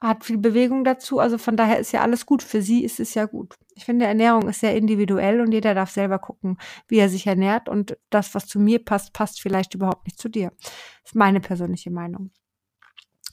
hat 0.02 0.26
viel 0.26 0.38
Bewegung 0.38 0.84
dazu. 0.84 1.20
Also 1.20 1.38
von 1.38 1.56
daher 1.56 1.80
ist 1.80 1.92
ja 1.94 2.02
alles 2.02 2.26
gut. 2.26 2.44
Für 2.44 2.62
sie 2.62 2.84
ist 2.84 3.00
es 3.00 3.14
ja 3.14 3.26
gut. 3.26 3.56
Ich 3.76 3.86
finde, 3.86 4.06
Ernährung 4.06 4.50
ist 4.50 4.60
sehr 4.60 4.76
individuell 4.76 5.42
und 5.42 5.52
jeder 5.52 5.76
darf 5.76 5.92
selber 5.92 6.20
gucken, 6.20 6.58
wie 6.88 6.98
er 6.98 7.10
sich 7.10 7.28
ernährt. 7.28 7.70
Und 7.70 7.98
das, 8.10 8.34
was 8.36 8.48
zu 8.48 8.60
mir 8.60 8.84
passt, 8.84 9.14
passt 9.14 9.42
vielleicht 9.42 9.76
überhaupt 9.76 10.06
nicht 10.06 10.20
zu 10.20 10.28
dir. 10.28 10.52
Das 10.60 11.12
ist 11.12 11.16
meine 11.16 11.40
persönliche 11.40 11.92
Meinung. 11.92 12.32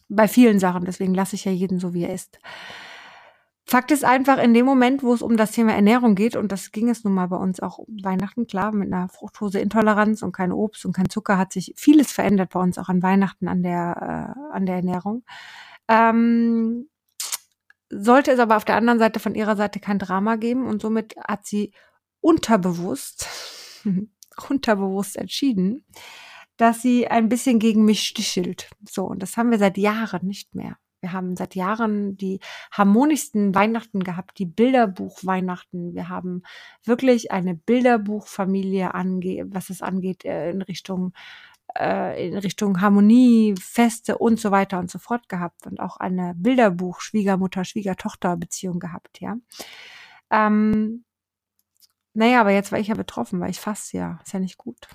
Bei 0.08 0.28
vielen 0.28 0.58
Sachen. 0.58 0.84
Deswegen 0.84 1.14
lasse 1.14 1.36
ich 1.36 1.44
ja 1.44 1.52
jeden 1.52 1.78
so, 1.78 1.94
wie 1.94 2.04
er 2.04 2.14
ist. 2.14 2.38
Fakt 3.70 3.90
ist 3.90 4.02
einfach, 4.02 4.38
in 4.38 4.54
dem 4.54 4.64
Moment, 4.64 5.02
wo 5.02 5.12
es 5.12 5.20
um 5.20 5.36
das 5.36 5.52
Thema 5.52 5.74
Ernährung 5.74 6.14
geht, 6.14 6.36
und 6.36 6.50
das 6.50 6.72
ging 6.72 6.88
es 6.88 7.04
nun 7.04 7.12
mal 7.12 7.26
bei 7.26 7.36
uns 7.36 7.60
auch 7.60 7.76
um 7.76 8.02
Weihnachten, 8.02 8.46
klar, 8.46 8.72
mit 8.72 8.90
einer 8.90 9.10
Fructoseintoleranz 9.10 10.22
und 10.22 10.32
kein 10.32 10.52
Obst 10.52 10.86
und 10.86 10.94
kein 10.94 11.10
Zucker 11.10 11.36
hat 11.36 11.52
sich 11.52 11.74
vieles 11.76 12.10
verändert 12.10 12.54
bei 12.54 12.60
uns 12.60 12.78
auch 12.78 12.88
an 12.88 13.02
Weihnachten 13.02 13.46
an 13.46 13.62
der, 13.62 14.34
äh, 14.34 14.56
an 14.56 14.64
der 14.64 14.76
Ernährung. 14.76 15.22
Ähm, 15.86 16.88
sollte 17.90 18.32
es 18.32 18.38
aber 18.38 18.56
auf 18.56 18.64
der 18.64 18.76
anderen 18.76 18.98
Seite 18.98 19.20
von 19.20 19.34
ihrer 19.34 19.56
Seite 19.56 19.80
kein 19.80 19.98
Drama 19.98 20.36
geben 20.36 20.66
und 20.66 20.80
somit 20.80 21.16
hat 21.16 21.46
sie 21.46 21.74
unterbewusst, 22.20 23.26
unterbewusst 24.48 25.18
entschieden, 25.18 25.84
dass 26.58 26.82
sie 26.82 27.08
ein 27.08 27.30
bisschen 27.30 27.58
gegen 27.58 27.84
mich 27.86 28.02
stichelt. 28.02 28.68
So, 28.88 29.06
und 29.06 29.22
das 29.22 29.38
haben 29.38 29.50
wir 29.50 29.58
seit 29.58 29.78
Jahren 29.78 30.26
nicht 30.26 30.54
mehr. 30.54 30.76
Wir 31.00 31.12
haben 31.12 31.36
seit 31.36 31.54
Jahren 31.54 32.16
die 32.16 32.40
harmonischsten 32.72 33.54
Weihnachten 33.54 34.02
gehabt, 34.02 34.38
die 34.38 34.46
Bilderbuch-Weihnachten. 34.46 35.94
Wir 35.94 36.08
haben 36.08 36.42
wirklich 36.84 37.30
eine 37.30 37.54
Bilderbuchfamilie 37.54 38.92
ange 38.92 39.46
was 39.48 39.70
es 39.70 39.80
angeht, 39.80 40.24
äh, 40.24 40.50
in 40.50 40.60
Richtung 40.60 41.12
äh, 41.78 42.28
in 42.28 42.36
Richtung 42.36 42.80
Harmonie, 42.80 43.54
Feste 43.60 44.18
und 44.18 44.40
so 44.40 44.50
weiter 44.50 44.80
und 44.80 44.90
so 44.90 44.98
fort 44.98 45.28
gehabt 45.28 45.66
und 45.66 45.78
auch 45.78 45.98
eine 45.98 46.34
Bilderbuch 46.36 47.00
Schwiegermutter 47.00 47.64
Schwiegertochter 47.64 48.36
Beziehung 48.36 48.80
gehabt, 48.80 49.20
ja. 49.20 49.36
Ähm, 50.30 51.04
naja, 52.14 52.40
aber 52.40 52.50
jetzt 52.50 52.72
war 52.72 52.80
ich 52.80 52.88
ja 52.88 52.94
betroffen, 52.96 53.38
weil 53.40 53.50
ich 53.50 53.60
faste 53.60 53.98
ja, 53.98 54.18
ist 54.24 54.32
ja 54.32 54.40
nicht 54.40 54.58
gut. 54.58 54.88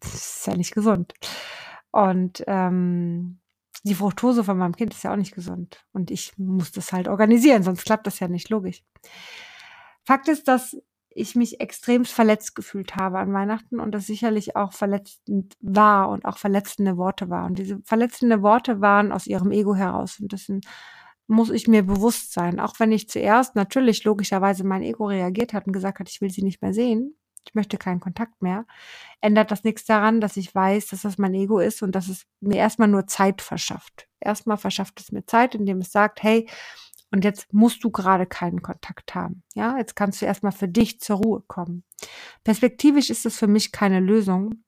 Das 0.00 0.14
ist 0.14 0.46
ja 0.46 0.56
nicht 0.56 0.74
gesund. 0.74 1.14
Und 1.90 2.42
ähm, 2.46 3.40
die 3.82 3.94
Fructose 3.94 4.44
von 4.44 4.58
meinem 4.58 4.76
Kind 4.76 4.94
ist 4.94 5.04
ja 5.04 5.12
auch 5.12 5.16
nicht 5.16 5.34
gesund. 5.34 5.84
Und 5.92 6.10
ich 6.10 6.36
muss 6.38 6.72
das 6.72 6.92
halt 6.92 7.08
organisieren, 7.08 7.62
sonst 7.62 7.84
klappt 7.84 8.06
das 8.06 8.20
ja 8.20 8.28
nicht 8.28 8.48
logisch. 8.50 8.82
Fakt 10.04 10.28
ist, 10.28 10.48
dass 10.48 10.76
ich 11.12 11.34
mich 11.34 11.60
extrem 11.60 12.04
verletzt 12.04 12.54
gefühlt 12.54 12.96
habe 12.96 13.18
an 13.18 13.32
Weihnachten 13.32 13.80
und 13.80 13.92
das 13.92 14.06
sicherlich 14.06 14.56
auch 14.56 14.72
verletzend 14.72 15.56
war 15.60 16.08
und 16.08 16.24
auch 16.24 16.38
verletzende 16.38 16.96
Worte 16.96 17.30
waren. 17.30 17.50
Und 17.50 17.58
diese 17.58 17.80
verletzende 17.84 18.42
Worte 18.42 18.80
waren 18.80 19.12
aus 19.12 19.26
ihrem 19.26 19.50
Ego 19.50 19.74
heraus. 19.74 20.20
Und 20.20 20.32
dessen 20.32 20.60
muss 21.26 21.50
ich 21.50 21.68
mir 21.68 21.84
bewusst 21.84 22.32
sein. 22.32 22.60
Auch 22.60 22.78
wenn 22.78 22.92
ich 22.92 23.08
zuerst 23.08 23.56
natürlich 23.56 24.04
logischerweise 24.04 24.64
mein 24.64 24.82
Ego 24.82 25.06
reagiert 25.06 25.52
hat 25.52 25.66
und 25.66 25.72
gesagt 25.72 26.00
hat, 26.00 26.08
ich 26.08 26.20
will 26.20 26.30
sie 26.30 26.42
nicht 26.42 26.62
mehr 26.62 26.72
sehen, 26.72 27.16
ich 27.46 27.54
möchte 27.54 27.78
keinen 27.78 28.00
Kontakt 28.00 28.42
mehr, 28.42 28.66
ändert 29.20 29.50
das 29.50 29.64
nichts 29.64 29.84
daran, 29.84 30.20
dass 30.20 30.36
ich 30.36 30.54
weiß, 30.54 30.88
dass 30.88 31.02
das 31.02 31.18
mein 31.18 31.34
Ego 31.34 31.58
ist 31.58 31.82
und 31.82 31.92
dass 31.92 32.08
es 32.08 32.26
mir 32.40 32.56
erstmal 32.56 32.88
nur 32.88 33.06
Zeit 33.06 33.42
verschafft. 33.42 34.08
Erstmal 34.20 34.56
verschafft 34.56 35.00
es 35.00 35.12
mir 35.12 35.24
Zeit, 35.24 35.54
indem 35.54 35.78
es 35.78 35.92
sagt, 35.92 36.22
hey, 36.22 36.48
und 37.10 37.24
jetzt 37.24 37.52
musst 37.52 37.82
du 37.82 37.90
gerade 37.90 38.26
keinen 38.26 38.62
Kontakt 38.62 39.14
haben. 39.14 39.42
Ja, 39.54 39.76
jetzt 39.78 39.96
kannst 39.96 40.22
du 40.22 40.26
erstmal 40.26 40.52
für 40.52 40.68
dich 40.68 41.00
zur 41.00 41.16
Ruhe 41.16 41.42
kommen. 41.46 41.84
Perspektivisch 42.44 43.10
ist 43.10 43.26
es 43.26 43.36
für 43.36 43.48
mich 43.48 43.72
keine 43.72 44.00
Lösung, 44.00 44.62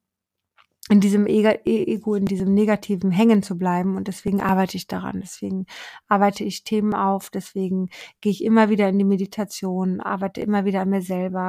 in 0.93 1.01
diesem 1.01 1.27
Ego, 1.27 2.15
in 2.15 2.27
diesem 2.27 2.53
negativen 2.53 3.11
Hängen 3.11 3.43
zu 3.43 3.57
bleiben. 3.57 3.97
Und 3.97 4.09
deswegen 4.09 4.43
arbeite 4.43 4.77
ich 4.77 4.87
daran. 4.87 5.21
Deswegen 5.23 5.65
arbeite 6.07 6.45
ich 6.45 6.65
Themen 6.65 6.95
auf. 6.95 7.31
Deswegen 7.31 7.89
gehe 8.21 8.31
ich 8.31 8.45
immer 8.45 8.69
wieder 8.69 8.91
in 8.91 8.99
die 8.99 9.05
Meditation, 9.05 10.03
arbeite 10.03 10.43
immer 10.43 10.67
wieder 10.67 10.83
an 10.83 10.91
mir 10.91 11.01
selber, 11.01 11.41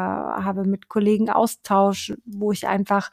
habe 0.43 0.63
mit 0.63 0.87
Kollegen 0.87 1.29
Austausch, 1.29 2.13
wo 2.23 2.53
ich 2.53 2.67
einfach, 2.67 3.11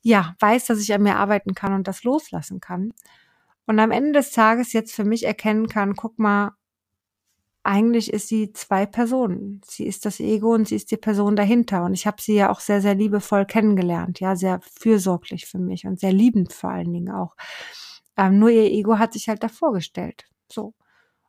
ja, 0.00 0.34
weiß, 0.40 0.64
dass 0.64 0.80
ich 0.80 0.94
an 0.94 1.02
mir 1.02 1.16
arbeiten 1.16 1.54
kann 1.54 1.74
und 1.74 1.86
das 1.86 2.04
loslassen 2.04 2.60
kann. 2.60 2.94
Und 3.66 3.78
am 3.78 3.90
Ende 3.90 4.12
des 4.12 4.32
Tages 4.32 4.72
jetzt 4.72 4.94
für 4.94 5.04
mich 5.04 5.26
erkennen 5.26 5.68
kann, 5.68 5.94
guck 5.94 6.18
mal, 6.18 6.52
eigentlich 7.62 8.12
ist 8.12 8.28
sie 8.28 8.52
zwei 8.52 8.86
Personen. 8.86 9.60
Sie 9.64 9.86
ist 9.86 10.06
das 10.06 10.18
Ego 10.20 10.54
und 10.54 10.68
sie 10.68 10.76
ist 10.76 10.90
die 10.90 10.96
Person 10.96 11.36
dahinter. 11.36 11.84
Und 11.84 11.92
ich 11.94 12.06
habe 12.06 12.20
sie 12.20 12.34
ja 12.34 12.50
auch 12.50 12.60
sehr, 12.60 12.80
sehr 12.80 12.94
liebevoll 12.94 13.44
kennengelernt, 13.44 14.20
ja, 14.20 14.34
sehr 14.34 14.60
fürsorglich 14.62 15.46
für 15.46 15.58
mich 15.58 15.86
und 15.86 16.00
sehr 16.00 16.12
liebend 16.12 16.52
vor 16.52 16.70
allen 16.70 16.92
Dingen 16.92 17.10
auch. 17.10 17.36
Ähm, 18.16 18.38
nur 18.38 18.50
ihr 18.50 18.70
Ego 18.70 18.98
hat 18.98 19.12
sich 19.12 19.28
halt 19.28 19.42
davor 19.42 19.72
gestellt. 19.72 20.24
So. 20.50 20.74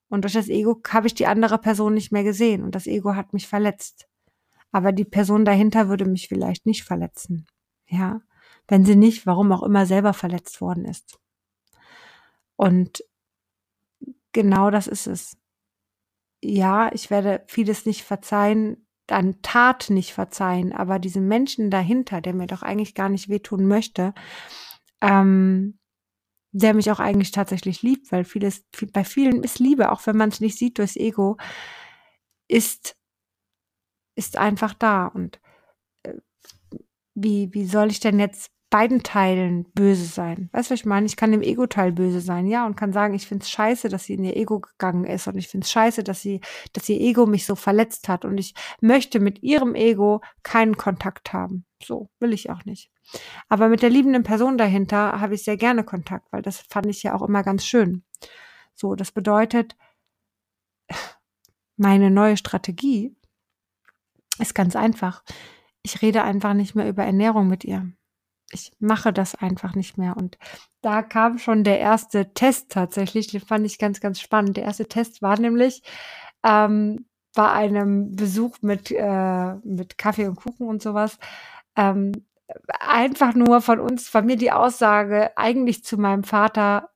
Und 0.09 0.23
durch 0.23 0.33
das 0.33 0.47
Ego 0.47 0.81
habe 0.89 1.07
ich 1.07 1.13
die 1.13 1.27
andere 1.27 1.57
Person 1.57 1.93
nicht 1.93 2.11
mehr 2.11 2.23
gesehen 2.23 2.63
und 2.63 2.75
das 2.75 2.87
Ego 2.87 3.15
hat 3.15 3.33
mich 3.33 3.47
verletzt. 3.47 4.07
Aber 4.71 4.93
die 4.93 5.05
Person 5.05 5.45
dahinter 5.45 5.89
würde 5.89 6.05
mich 6.05 6.27
vielleicht 6.29 6.65
nicht 6.65 6.83
verletzen. 6.83 7.45
Ja. 7.87 8.21
Wenn 8.67 8.85
sie 8.85 8.95
nicht, 8.95 9.25
warum 9.25 9.51
auch 9.51 9.63
immer, 9.63 9.85
selber 9.85 10.13
verletzt 10.13 10.61
worden 10.61 10.85
ist. 10.85 11.19
Und 12.55 13.03
genau 14.31 14.71
das 14.71 14.87
ist 14.87 15.07
es 15.07 15.40
ja, 16.43 16.91
ich 16.93 17.09
werde 17.09 17.43
vieles 17.47 17.85
nicht 17.85 18.03
verzeihen, 18.03 18.87
dann 19.07 19.41
Tat 19.41 19.89
nicht 19.89 20.13
verzeihen, 20.13 20.73
aber 20.73 20.99
diesen 20.99 21.27
Menschen 21.27 21.69
dahinter, 21.69 22.21
der 22.21 22.33
mir 22.33 22.47
doch 22.47 22.61
eigentlich 22.63 22.95
gar 22.95 23.09
nicht 23.09 23.29
wehtun 23.29 23.67
möchte, 23.67 24.13
ähm, 25.01 25.79
der 26.51 26.73
mich 26.73 26.91
auch 26.91 26.99
eigentlich 26.99 27.31
tatsächlich 27.31 27.81
liebt, 27.81 28.11
weil 28.11 28.25
vieles, 28.25 28.65
bei 28.93 29.03
vielen 29.03 29.43
ist 29.43 29.59
Liebe, 29.59 29.91
auch 29.91 30.05
wenn 30.05 30.17
man 30.17 30.29
es 30.29 30.39
nicht 30.39 30.57
sieht 30.57 30.77
durchs 30.77 30.95
Ego, 30.95 31.37
ist, 32.47 32.97
ist 34.15 34.37
einfach 34.37 34.73
da. 34.73 35.07
Und 35.07 35.39
äh, 36.03 36.15
wie, 37.13 37.53
wie 37.53 37.65
soll 37.65 37.89
ich 37.91 37.99
denn 37.99 38.19
jetzt 38.19 38.51
beiden 38.71 39.03
Teilen 39.03 39.65
böse 39.73 40.05
sein. 40.05 40.49
Weißt 40.53 40.69
du, 40.69 40.73
was 40.73 40.79
ich 40.79 40.85
meine? 40.85 41.05
Ich 41.05 41.17
kann 41.17 41.31
dem 41.31 41.41
Ego-Teil 41.41 41.91
böse 41.91 42.21
sein, 42.21 42.47
ja, 42.47 42.65
und 42.65 42.77
kann 42.77 42.93
sagen, 42.93 43.13
ich 43.13 43.27
finde 43.27 43.43
es 43.43 43.51
scheiße, 43.51 43.89
dass 43.89 44.05
sie 44.05 44.13
in 44.13 44.23
ihr 44.23 44.37
Ego 44.37 44.61
gegangen 44.61 45.03
ist 45.03 45.27
und 45.27 45.37
ich 45.37 45.49
finde 45.49 45.65
es 45.65 45.71
scheiße, 45.71 46.03
dass 46.03 46.21
sie, 46.21 46.39
dass 46.73 46.87
ihr 46.89 46.99
Ego 46.99 47.25
mich 47.25 47.45
so 47.45 47.55
verletzt 47.55 48.07
hat 48.07 48.25
und 48.25 48.37
ich 48.37 48.55
möchte 48.79 49.19
mit 49.19 49.43
ihrem 49.43 49.75
Ego 49.75 50.21
keinen 50.41 50.77
Kontakt 50.77 51.33
haben. 51.33 51.65
So 51.83 52.09
will 52.19 52.31
ich 52.31 52.49
auch 52.49 52.63
nicht. 52.63 52.89
Aber 53.49 53.67
mit 53.67 53.81
der 53.81 53.89
liebenden 53.89 54.23
Person 54.23 54.57
dahinter 54.57 55.19
habe 55.19 55.35
ich 55.35 55.43
sehr 55.43 55.57
gerne 55.57 55.83
Kontakt, 55.83 56.31
weil 56.31 56.41
das 56.41 56.61
fand 56.61 56.87
ich 56.87 57.03
ja 57.03 57.13
auch 57.13 57.27
immer 57.27 57.43
ganz 57.43 57.65
schön. 57.65 58.03
So, 58.73 58.95
das 58.95 59.11
bedeutet, 59.11 59.75
meine 61.75 62.09
neue 62.09 62.37
Strategie 62.37 63.13
ist 64.39 64.55
ganz 64.55 64.77
einfach. 64.77 65.23
Ich 65.83 66.01
rede 66.01 66.23
einfach 66.23 66.53
nicht 66.53 66.73
mehr 66.73 66.87
über 66.87 67.03
Ernährung 67.03 67.49
mit 67.49 67.65
ihr 67.65 67.91
ich 68.51 68.71
mache 68.79 69.13
das 69.13 69.35
einfach 69.35 69.75
nicht 69.75 69.97
mehr. 69.97 70.17
Und 70.17 70.37
da 70.81 71.01
kam 71.01 71.37
schon 71.37 71.63
der 71.63 71.79
erste 71.79 72.33
Test 72.33 72.71
tatsächlich, 72.71 73.27
den 73.27 73.41
fand 73.41 73.65
ich 73.65 73.77
ganz, 73.77 73.99
ganz 73.99 74.19
spannend. 74.19 74.57
Der 74.57 74.65
erste 74.65 74.87
Test 74.87 75.21
war 75.21 75.39
nämlich 75.39 75.81
ähm, 76.43 77.05
bei 77.35 77.49
einem 77.49 78.15
Besuch 78.15 78.57
mit, 78.61 78.91
äh, 78.91 79.53
mit 79.63 79.97
Kaffee 79.97 80.27
und 80.27 80.35
Kuchen 80.35 80.67
und 80.67 80.81
sowas. 80.81 81.17
Ähm, 81.75 82.11
einfach 82.79 83.33
nur 83.33 83.61
von 83.61 83.79
uns, 83.79 84.09
von 84.09 84.25
mir 84.25 84.35
die 84.35 84.51
Aussage 84.51 85.35
eigentlich 85.37 85.83
zu 85.83 85.97
meinem 85.97 86.23
Vater, 86.23 86.89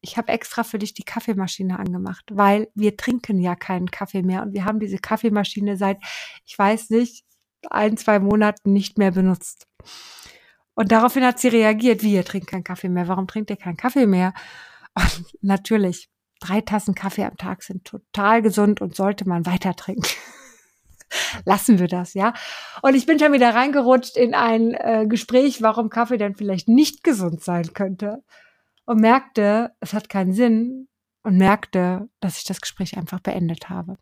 ich 0.00 0.16
habe 0.18 0.32
extra 0.32 0.64
für 0.64 0.78
dich 0.78 0.94
die 0.94 1.02
Kaffeemaschine 1.02 1.78
angemacht, 1.78 2.24
weil 2.30 2.68
wir 2.74 2.96
trinken 2.96 3.40
ja 3.40 3.56
keinen 3.56 3.90
Kaffee 3.90 4.22
mehr 4.22 4.42
und 4.42 4.52
wir 4.52 4.64
haben 4.64 4.78
diese 4.78 4.98
Kaffeemaschine 4.98 5.76
seit, 5.76 5.98
ich 6.44 6.58
weiß 6.58 6.90
nicht, 6.90 7.24
ein, 7.70 7.96
zwei 7.96 8.18
Monaten 8.18 8.72
nicht 8.72 8.98
mehr 8.98 9.12
benutzt. 9.12 9.66
Und 10.74 10.92
daraufhin 10.92 11.24
hat 11.24 11.38
sie 11.38 11.48
reagiert, 11.48 12.02
wie, 12.02 12.14
ihr 12.14 12.24
trinkt 12.24 12.48
keinen 12.48 12.64
Kaffee 12.64 12.88
mehr, 12.88 13.08
warum 13.08 13.26
trinkt 13.26 13.50
ihr 13.50 13.56
keinen 13.56 13.76
Kaffee 13.76 14.06
mehr? 14.06 14.34
Und 14.94 15.24
natürlich, 15.42 16.10
drei 16.40 16.60
Tassen 16.60 16.94
Kaffee 16.94 17.24
am 17.24 17.36
Tag 17.36 17.62
sind 17.62 17.84
total 17.84 18.42
gesund 18.42 18.80
und 18.80 18.94
sollte 18.94 19.28
man 19.28 19.46
weiter 19.46 19.74
trinken. 19.74 20.06
Lassen 21.44 21.78
wir 21.78 21.86
das, 21.86 22.14
ja. 22.14 22.34
Und 22.82 22.94
ich 22.94 23.06
bin 23.06 23.18
schon 23.18 23.32
wieder 23.32 23.54
reingerutscht 23.54 24.16
in 24.16 24.34
ein 24.34 24.74
äh, 24.74 25.06
Gespräch, 25.08 25.62
warum 25.62 25.90
Kaffee 25.90 26.18
denn 26.18 26.34
vielleicht 26.34 26.68
nicht 26.68 27.04
gesund 27.04 27.42
sein 27.42 27.72
könnte 27.72 28.22
und 28.84 29.00
merkte, 29.00 29.72
es 29.80 29.92
hat 29.92 30.08
keinen 30.08 30.32
Sinn 30.32 30.88
und 31.22 31.36
merkte, 31.36 32.08
dass 32.20 32.38
ich 32.38 32.44
das 32.44 32.60
Gespräch 32.60 32.96
einfach 32.96 33.20
beendet 33.20 33.70
habe. 33.70 33.96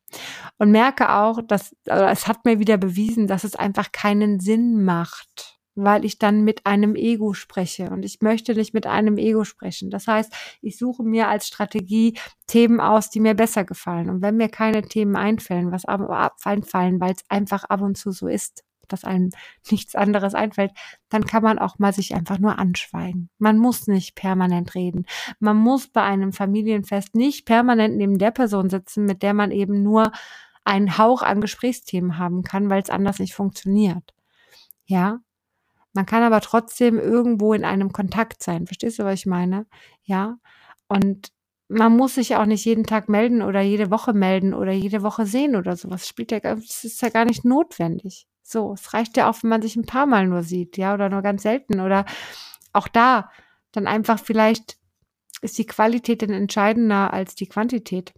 Und 0.59 0.71
merke 0.71 1.12
auch, 1.12 1.41
dass 1.47 1.76
also 1.87 2.05
es 2.07 2.26
hat 2.26 2.45
mir 2.45 2.59
wieder 2.59 2.79
bewiesen, 2.79 3.26
dass 3.26 3.45
es 3.45 3.55
einfach 3.57 3.93
keinen 3.93 4.41
Sinn 4.41 4.85
macht, 4.85 5.61
weil 5.75 6.05
ich 6.05 6.19
dann 6.19 6.45
mit 6.45 6.67
einem 6.67 6.95
Ego 6.95 7.33
spreche 7.33 7.91
und 7.91 8.05
ich 8.05 8.21
möchte 8.21 8.55
nicht 8.55 8.75
mit 8.75 8.87
einem 8.87 9.17
Ego 9.17 9.45
sprechen. 9.45 9.91
Das 9.91 10.07
heißt, 10.07 10.33
ich 10.61 10.76
suche 10.76 11.02
mir 11.02 11.29
als 11.29 11.47
Strategie 11.47 12.19
Themen 12.47 12.81
aus, 12.81 13.11
die 13.11 13.21
mir 13.21 13.35
besser 13.35 13.64
gefallen. 13.64 14.11
Und 14.11 14.23
wenn 14.23 14.37
mir 14.37 14.49
keine 14.49 14.83
Themen 14.83 15.17
einfallen, 15.17 15.73
was 15.73 15.85
aber 15.85 16.33
einfallen, 16.45 17.00
weil 17.00 17.12
es 17.12 17.25
einfach 17.29 17.64
ab 17.64 17.81
und 17.81 17.97
zu 17.97 18.11
so 18.11 18.29
ist, 18.29 18.64
dass 18.88 19.05
einem 19.05 19.31
nichts 19.71 19.95
anderes 19.95 20.35
einfällt, 20.35 20.73
dann 21.09 21.25
kann 21.25 21.43
man 21.43 21.59
auch 21.59 21.79
mal 21.79 21.93
sich 21.93 22.14
einfach 22.14 22.38
nur 22.38 22.59
anschweigen. 22.59 23.31
Man 23.38 23.59
muss 23.59 23.87
nicht 23.87 24.14
permanent 24.14 24.75
reden. 24.75 25.07
Man 25.41 25.57
muss 25.57 25.88
bei 25.88 26.02
einem 26.02 26.33
Familienfest 26.33 27.14
nicht 27.14 27.47
permanent 27.47 27.97
neben 27.97 28.19
der 28.19 28.31
Person 28.31 28.71
sitzen, 28.71 29.05
mit 29.05 29.23
der 29.23 29.35
man 29.35 29.50
eben 29.50 29.83
nur 29.83 30.12
einen 30.64 30.97
Hauch 30.99 31.23
an 31.23 31.41
Gesprächsthemen 31.41 32.19
haben 32.19 32.43
kann, 32.43 32.71
weil 32.71 32.83
es 32.83 32.91
anders 32.91 33.19
nicht 33.19 33.35
funktioniert. 33.35 34.14
Ja, 34.85 35.21
man 35.92 36.06
kann 36.06 36.22
aber 36.22 36.40
trotzdem 36.40 36.99
irgendwo 36.99 37.52
in 37.52 37.64
einem 37.64 37.92
Kontakt 37.92 38.42
sein. 38.42 38.66
Verstehst 38.66 38.99
du, 38.99 39.04
was 39.04 39.20
ich 39.20 39.26
meine? 39.26 39.66
Ja. 40.04 40.38
Und 40.88 41.32
man 41.68 41.96
muss 41.96 42.16
sich 42.16 42.37
auch 42.37 42.46
nicht 42.46 42.64
jeden 42.64 42.84
Tag 42.84 43.08
melden 43.08 43.42
oder 43.42 43.61
jede 43.61 43.90
Woche 43.90 44.12
melden 44.12 44.54
oder 44.54 44.72
jede 44.72 45.02
Woche 45.02 45.26
sehen 45.26 45.56
oder 45.56 45.76
sowas. 45.76 46.06
Spielt 46.06 46.32
ja, 46.32 46.40
das 46.40 46.84
ist 46.84 47.00
ja 47.02 47.08
gar 47.08 47.25
nicht 47.25 47.44
notwendig. 47.44 48.26
So, 48.42 48.72
es 48.75 48.92
reicht 48.92 49.16
ja 49.16 49.30
auch, 49.30 49.42
wenn 49.42 49.50
man 49.50 49.62
sich 49.62 49.76
ein 49.76 49.87
paar 49.87 50.06
Mal 50.06 50.26
nur 50.26 50.42
sieht, 50.42 50.76
ja, 50.76 50.94
oder 50.94 51.08
nur 51.08 51.22
ganz 51.22 51.42
selten 51.42 51.80
oder 51.80 52.04
auch 52.72 52.88
da 52.88 53.30
dann 53.72 53.87
einfach 53.87 54.18
vielleicht 54.20 54.78
ist 55.40 55.58
die 55.58 55.66
Qualität 55.66 56.22
dann 56.22 56.30
entscheidender 56.30 57.12
als 57.12 57.34
die 57.34 57.49
Quantität. 57.49 58.12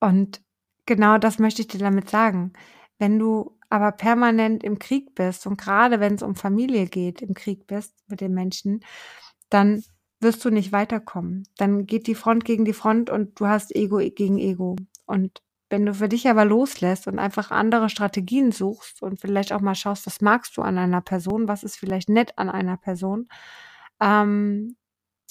Und 0.00 0.42
genau 0.86 1.18
das 1.18 1.38
möchte 1.38 1.62
ich 1.62 1.68
dir 1.68 1.78
damit 1.78 2.10
sagen. 2.10 2.52
Wenn 2.98 3.18
du 3.18 3.56
aber 3.70 3.92
permanent 3.92 4.62
im 4.62 4.78
Krieg 4.78 5.14
bist 5.14 5.46
und 5.46 5.60
gerade 5.60 6.00
wenn 6.00 6.14
es 6.14 6.22
um 6.22 6.34
Familie 6.34 6.86
geht, 6.86 7.22
im 7.22 7.34
Krieg 7.34 7.66
bist 7.66 7.94
mit 8.08 8.20
den 8.20 8.34
Menschen, 8.34 8.84
dann 9.48 9.82
wirst 10.20 10.44
du 10.44 10.50
nicht 10.50 10.72
weiterkommen. 10.72 11.48
Dann 11.56 11.86
geht 11.86 12.06
die 12.06 12.14
Front 12.14 12.44
gegen 12.44 12.64
die 12.64 12.72
Front 12.74 13.10
und 13.10 13.40
du 13.40 13.46
hast 13.46 13.74
Ego 13.74 13.98
gegen 13.98 14.38
Ego. 14.38 14.76
Und 15.06 15.42
wenn 15.70 15.86
du 15.86 15.94
für 15.94 16.08
dich 16.08 16.28
aber 16.28 16.44
loslässt 16.44 17.06
und 17.06 17.18
einfach 17.18 17.50
andere 17.50 17.88
Strategien 17.88 18.52
suchst 18.52 19.02
und 19.02 19.20
vielleicht 19.20 19.52
auch 19.52 19.60
mal 19.60 19.74
schaust, 19.74 20.04
was 20.06 20.20
magst 20.20 20.56
du 20.56 20.62
an 20.62 20.76
einer 20.76 21.00
Person, 21.00 21.48
was 21.48 21.62
ist 21.62 21.76
vielleicht 21.76 22.08
nett 22.08 22.36
an 22.36 22.50
einer 22.50 22.76
Person, 22.76 23.28
ähm, 24.00 24.76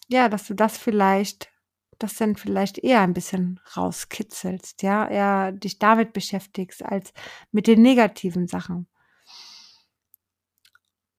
ja, 0.07 0.29
dass 0.29 0.47
du 0.47 0.55
das 0.55 0.77
vielleicht, 0.77 1.51
das 1.99 2.15
dann 2.15 2.35
vielleicht 2.35 2.77
eher 2.79 3.01
ein 3.01 3.13
bisschen 3.13 3.59
rauskitzelst, 3.75 4.81
ja, 4.81 5.07
eher 5.07 5.51
dich 5.51 5.79
damit 5.79 6.13
beschäftigst 6.13 6.83
als 6.83 7.13
mit 7.51 7.67
den 7.67 7.81
negativen 7.81 8.47
Sachen. 8.47 8.87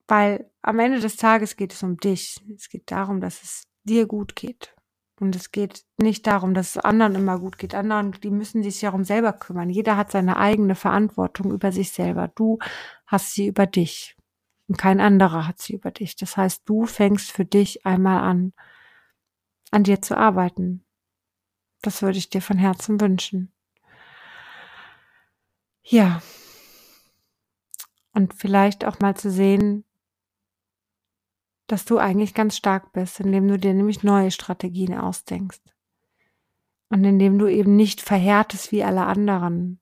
Weil 0.08 0.50
am 0.62 0.78
Ende 0.80 1.00
des 1.00 1.16
Tages 1.16 1.56
geht 1.56 1.73
es 1.73 1.82
um 1.82 1.97
dich. 1.97 2.40
Es 2.56 2.69
geht 2.69 2.90
darum, 2.90 3.21
dass 3.21 3.43
es 3.43 3.69
dir 3.84 4.06
gut 4.06 4.34
geht. 4.34 4.75
Und 5.21 5.36
es 5.36 5.52
geht 5.52 5.84
nicht 5.99 6.26
darum, 6.26 6.54
dass 6.54 6.71
es 6.71 6.78
anderen 6.78 7.14
immer 7.14 7.38
gut 7.38 7.58
geht. 7.58 7.75
Anderen, 7.75 8.12
die 8.23 8.30
müssen 8.30 8.62
sich 8.62 8.80
ja 8.80 8.90
um 8.90 9.04
selber 9.04 9.34
kümmern. 9.34 9.69
Jeder 9.69 9.97
hat 9.97 10.10
seine 10.10 10.38
eigene 10.38 10.75
Verantwortung 10.75 11.52
über 11.52 11.73
sich 11.73 11.93
selber. 11.93 12.28
Du 12.34 12.58
hast 13.06 13.34
sie 13.34 13.47
über 13.47 13.66
dich. 13.66 14.16
Und 14.66 14.78
kein 14.78 15.00
anderer 15.00 15.47
hat 15.47 15.60
sie 15.60 15.75
über 15.75 15.90
dich. 15.90 16.16
Das 16.16 16.36
heißt, 16.36 16.62
du 16.64 16.86
fängst 16.86 17.30
für 17.30 17.45
dich 17.45 17.84
einmal 17.84 18.23
an, 18.23 18.52
an 19.71 19.85
dir 19.85 20.02
zu 20.02 20.17
arbeiten. 20.17 20.85
Das 21.83 22.02
würde 22.02 22.19
ich 22.19 22.30
dir 22.30 22.43
von 22.43 22.59
Herzen 22.59 23.00
wünschen. 23.00 23.52
Ja. 25.83 26.23
Und 28.13 28.35
vielleicht 28.35 28.85
auch 28.85 28.99
mal 29.00 29.17
zu 29.17 29.30
sehen, 29.30 29.85
dass 31.67 31.85
du 31.85 31.99
eigentlich 31.99 32.35
ganz 32.35 32.56
stark 32.56 32.93
bist, 32.93 33.21
indem 33.21 33.47
du 33.47 33.56
dir 33.59 33.73
nämlich 33.73 34.02
neue 34.02 34.30
Strategien 34.30 34.99
ausdenkst. 34.99 35.63
Und 36.89 37.04
indem 37.04 37.39
du 37.39 37.47
eben 37.47 37.76
nicht 37.76 38.00
verhärtest 38.00 38.73
wie 38.73 38.83
alle 38.83 39.06
anderen, 39.06 39.80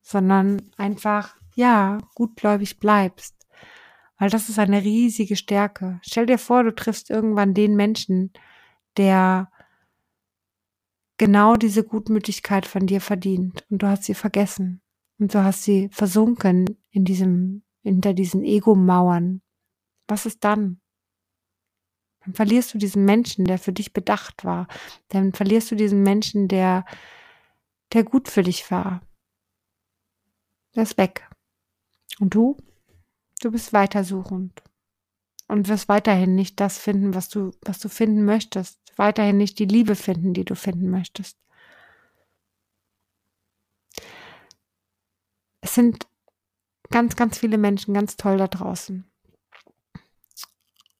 sondern 0.00 0.70
einfach, 0.78 1.36
ja, 1.54 1.98
gutgläubig 2.14 2.78
bleibst. 2.78 3.46
Weil 4.18 4.30
das 4.30 4.48
ist 4.48 4.58
eine 4.58 4.82
riesige 4.82 5.36
Stärke. 5.36 6.00
Stell 6.02 6.24
dir 6.24 6.38
vor, 6.38 6.64
du 6.64 6.74
triffst 6.74 7.10
irgendwann 7.10 7.52
den 7.52 7.76
Menschen, 7.76 8.32
der 8.96 9.50
genau 11.18 11.54
diese 11.54 11.84
Gutmütigkeit 11.84 12.66
von 12.66 12.86
dir 12.86 13.00
verdient 13.00 13.64
und 13.70 13.82
du 13.82 13.86
hast 13.86 14.04
sie 14.04 14.14
vergessen 14.14 14.82
und 15.18 15.34
du 15.34 15.44
hast 15.44 15.62
sie 15.62 15.88
versunken 15.92 16.78
in 16.90 17.04
diesem, 17.04 17.62
hinter 17.82 18.12
diesen 18.12 18.42
Ego-Mauern. 18.42 19.40
Was 20.08 20.26
ist 20.26 20.42
dann? 20.42 20.80
Dann 22.24 22.34
verlierst 22.34 22.74
du 22.74 22.78
diesen 22.78 23.04
Menschen, 23.04 23.44
der 23.44 23.58
für 23.58 23.72
dich 23.72 23.92
bedacht 23.92 24.44
war. 24.44 24.68
Dann 25.08 25.32
verlierst 25.32 25.70
du 25.70 25.74
diesen 25.74 26.02
Menschen, 26.02 26.48
der, 26.48 26.84
der 27.92 28.04
gut 28.04 28.28
für 28.28 28.42
dich 28.42 28.70
war. 28.70 29.00
Der 30.74 30.84
ist 30.84 30.98
weg. 30.98 31.28
Und 32.20 32.34
du? 32.34 32.56
Du 33.40 33.50
bist 33.50 33.72
weitersuchend. 33.72 34.62
Und 35.48 35.68
wirst 35.68 35.88
weiterhin 35.88 36.34
nicht 36.34 36.60
das 36.60 36.78
finden, 36.78 37.14
was 37.14 37.28
du, 37.28 37.52
was 37.62 37.78
du 37.78 37.88
finden 37.88 38.24
möchtest. 38.24 38.81
Weiterhin 38.96 39.36
nicht 39.36 39.58
die 39.58 39.66
Liebe 39.66 39.94
finden, 39.94 40.34
die 40.34 40.44
du 40.44 40.54
finden 40.54 40.90
möchtest. 40.90 41.38
Es 45.60 45.74
sind 45.74 46.06
ganz, 46.90 47.16
ganz 47.16 47.38
viele 47.38 47.58
Menschen 47.58 47.94
ganz 47.94 48.16
toll 48.16 48.36
da 48.36 48.48
draußen. 48.48 49.04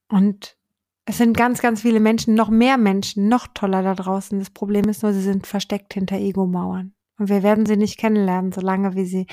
Und 0.08 0.56
es 1.04 1.18
sind 1.18 1.36
ganz, 1.36 1.60
ganz 1.60 1.82
viele 1.82 2.00
Menschen, 2.00 2.34
noch 2.34 2.48
mehr 2.48 2.78
Menschen, 2.78 3.28
noch 3.28 3.48
toller 3.48 3.82
da 3.82 3.94
draußen. 3.94 4.38
Das 4.38 4.50
Problem 4.50 4.88
ist 4.88 5.02
nur, 5.02 5.12
sie 5.12 5.22
sind 5.22 5.46
versteckt 5.46 5.94
hinter 5.94 6.16
Ego-Mauern. 6.16 6.94
Und 7.22 7.28
wir 7.28 7.44
werden 7.44 7.66
sie 7.66 7.76
nicht 7.76 7.98
kennenlernen, 7.98 8.50
solange 8.50 8.96
wie 8.96 9.04
sie 9.04 9.26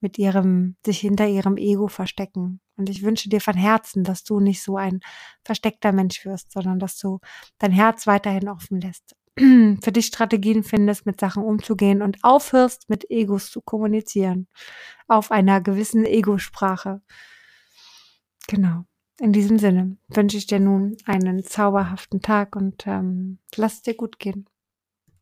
mit 0.00 0.16
ihrem, 0.16 0.76
sich 0.86 1.00
hinter 1.00 1.28
ihrem 1.28 1.58
Ego 1.58 1.86
verstecken. 1.86 2.62
Und 2.78 2.88
ich 2.88 3.02
wünsche 3.02 3.28
dir 3.28 3.42
von 3.42 3.52
Herzen, 3.52 4.04
dass 4.04 4.24
du 4.24 4.40
nicht 4.40 4.62
so 4.62 4.78
ein 4.78 5.00
versteckter 5.44 5.92
Mensch 5.92 6.24
wirst, 6.24 6.52
sondern 6.52 6.78
dass 6.78 6.96
du 6.96 7.20
dein 7.58 7.72
Herz 7.72 8.06
weiterhin 8.06 8.48
offen 8.48 8.80
lässt. 8.80 9.14
Für 9.38 9.92
dich 9.92 10.06
Strategien 10.06 10.64
findest, 10.64 11.04
mit 11.04 11.20
Sachen 11.20 11.42
umzugehen 11.42 12.00
und 12.00 12.16
aufhörst, 12.24 12.88
mit 12.88 13.10
Egos 13.10 13.50
zu 13.50 13.60
kommunizieren. 13.60 14.48
Auf 15.06 15.30
einer 15.30 15.60
gewissen 15.60 16.06
Ego-Sprache. 16.06 17.02
Genau. 18.48 18.84
In 19.20 19.34
diesem 19.34 19.58
Sinne 19.58 19.98
wünsche 20.08 20.38
ich 20.38 20.46
dir 20.46 20.60
nun 20.60 20.96
einen 21.04 21.44
zauberhaften 21.44 22.22
Tag 22.22 22.56
und 22.56 22.86
ähm, 22.86 23.40
lass 23.56 23.74
es 23.74 23.82
dir 23.82 23.94
gut 23.94 24.18
gehen. 24.18 24.48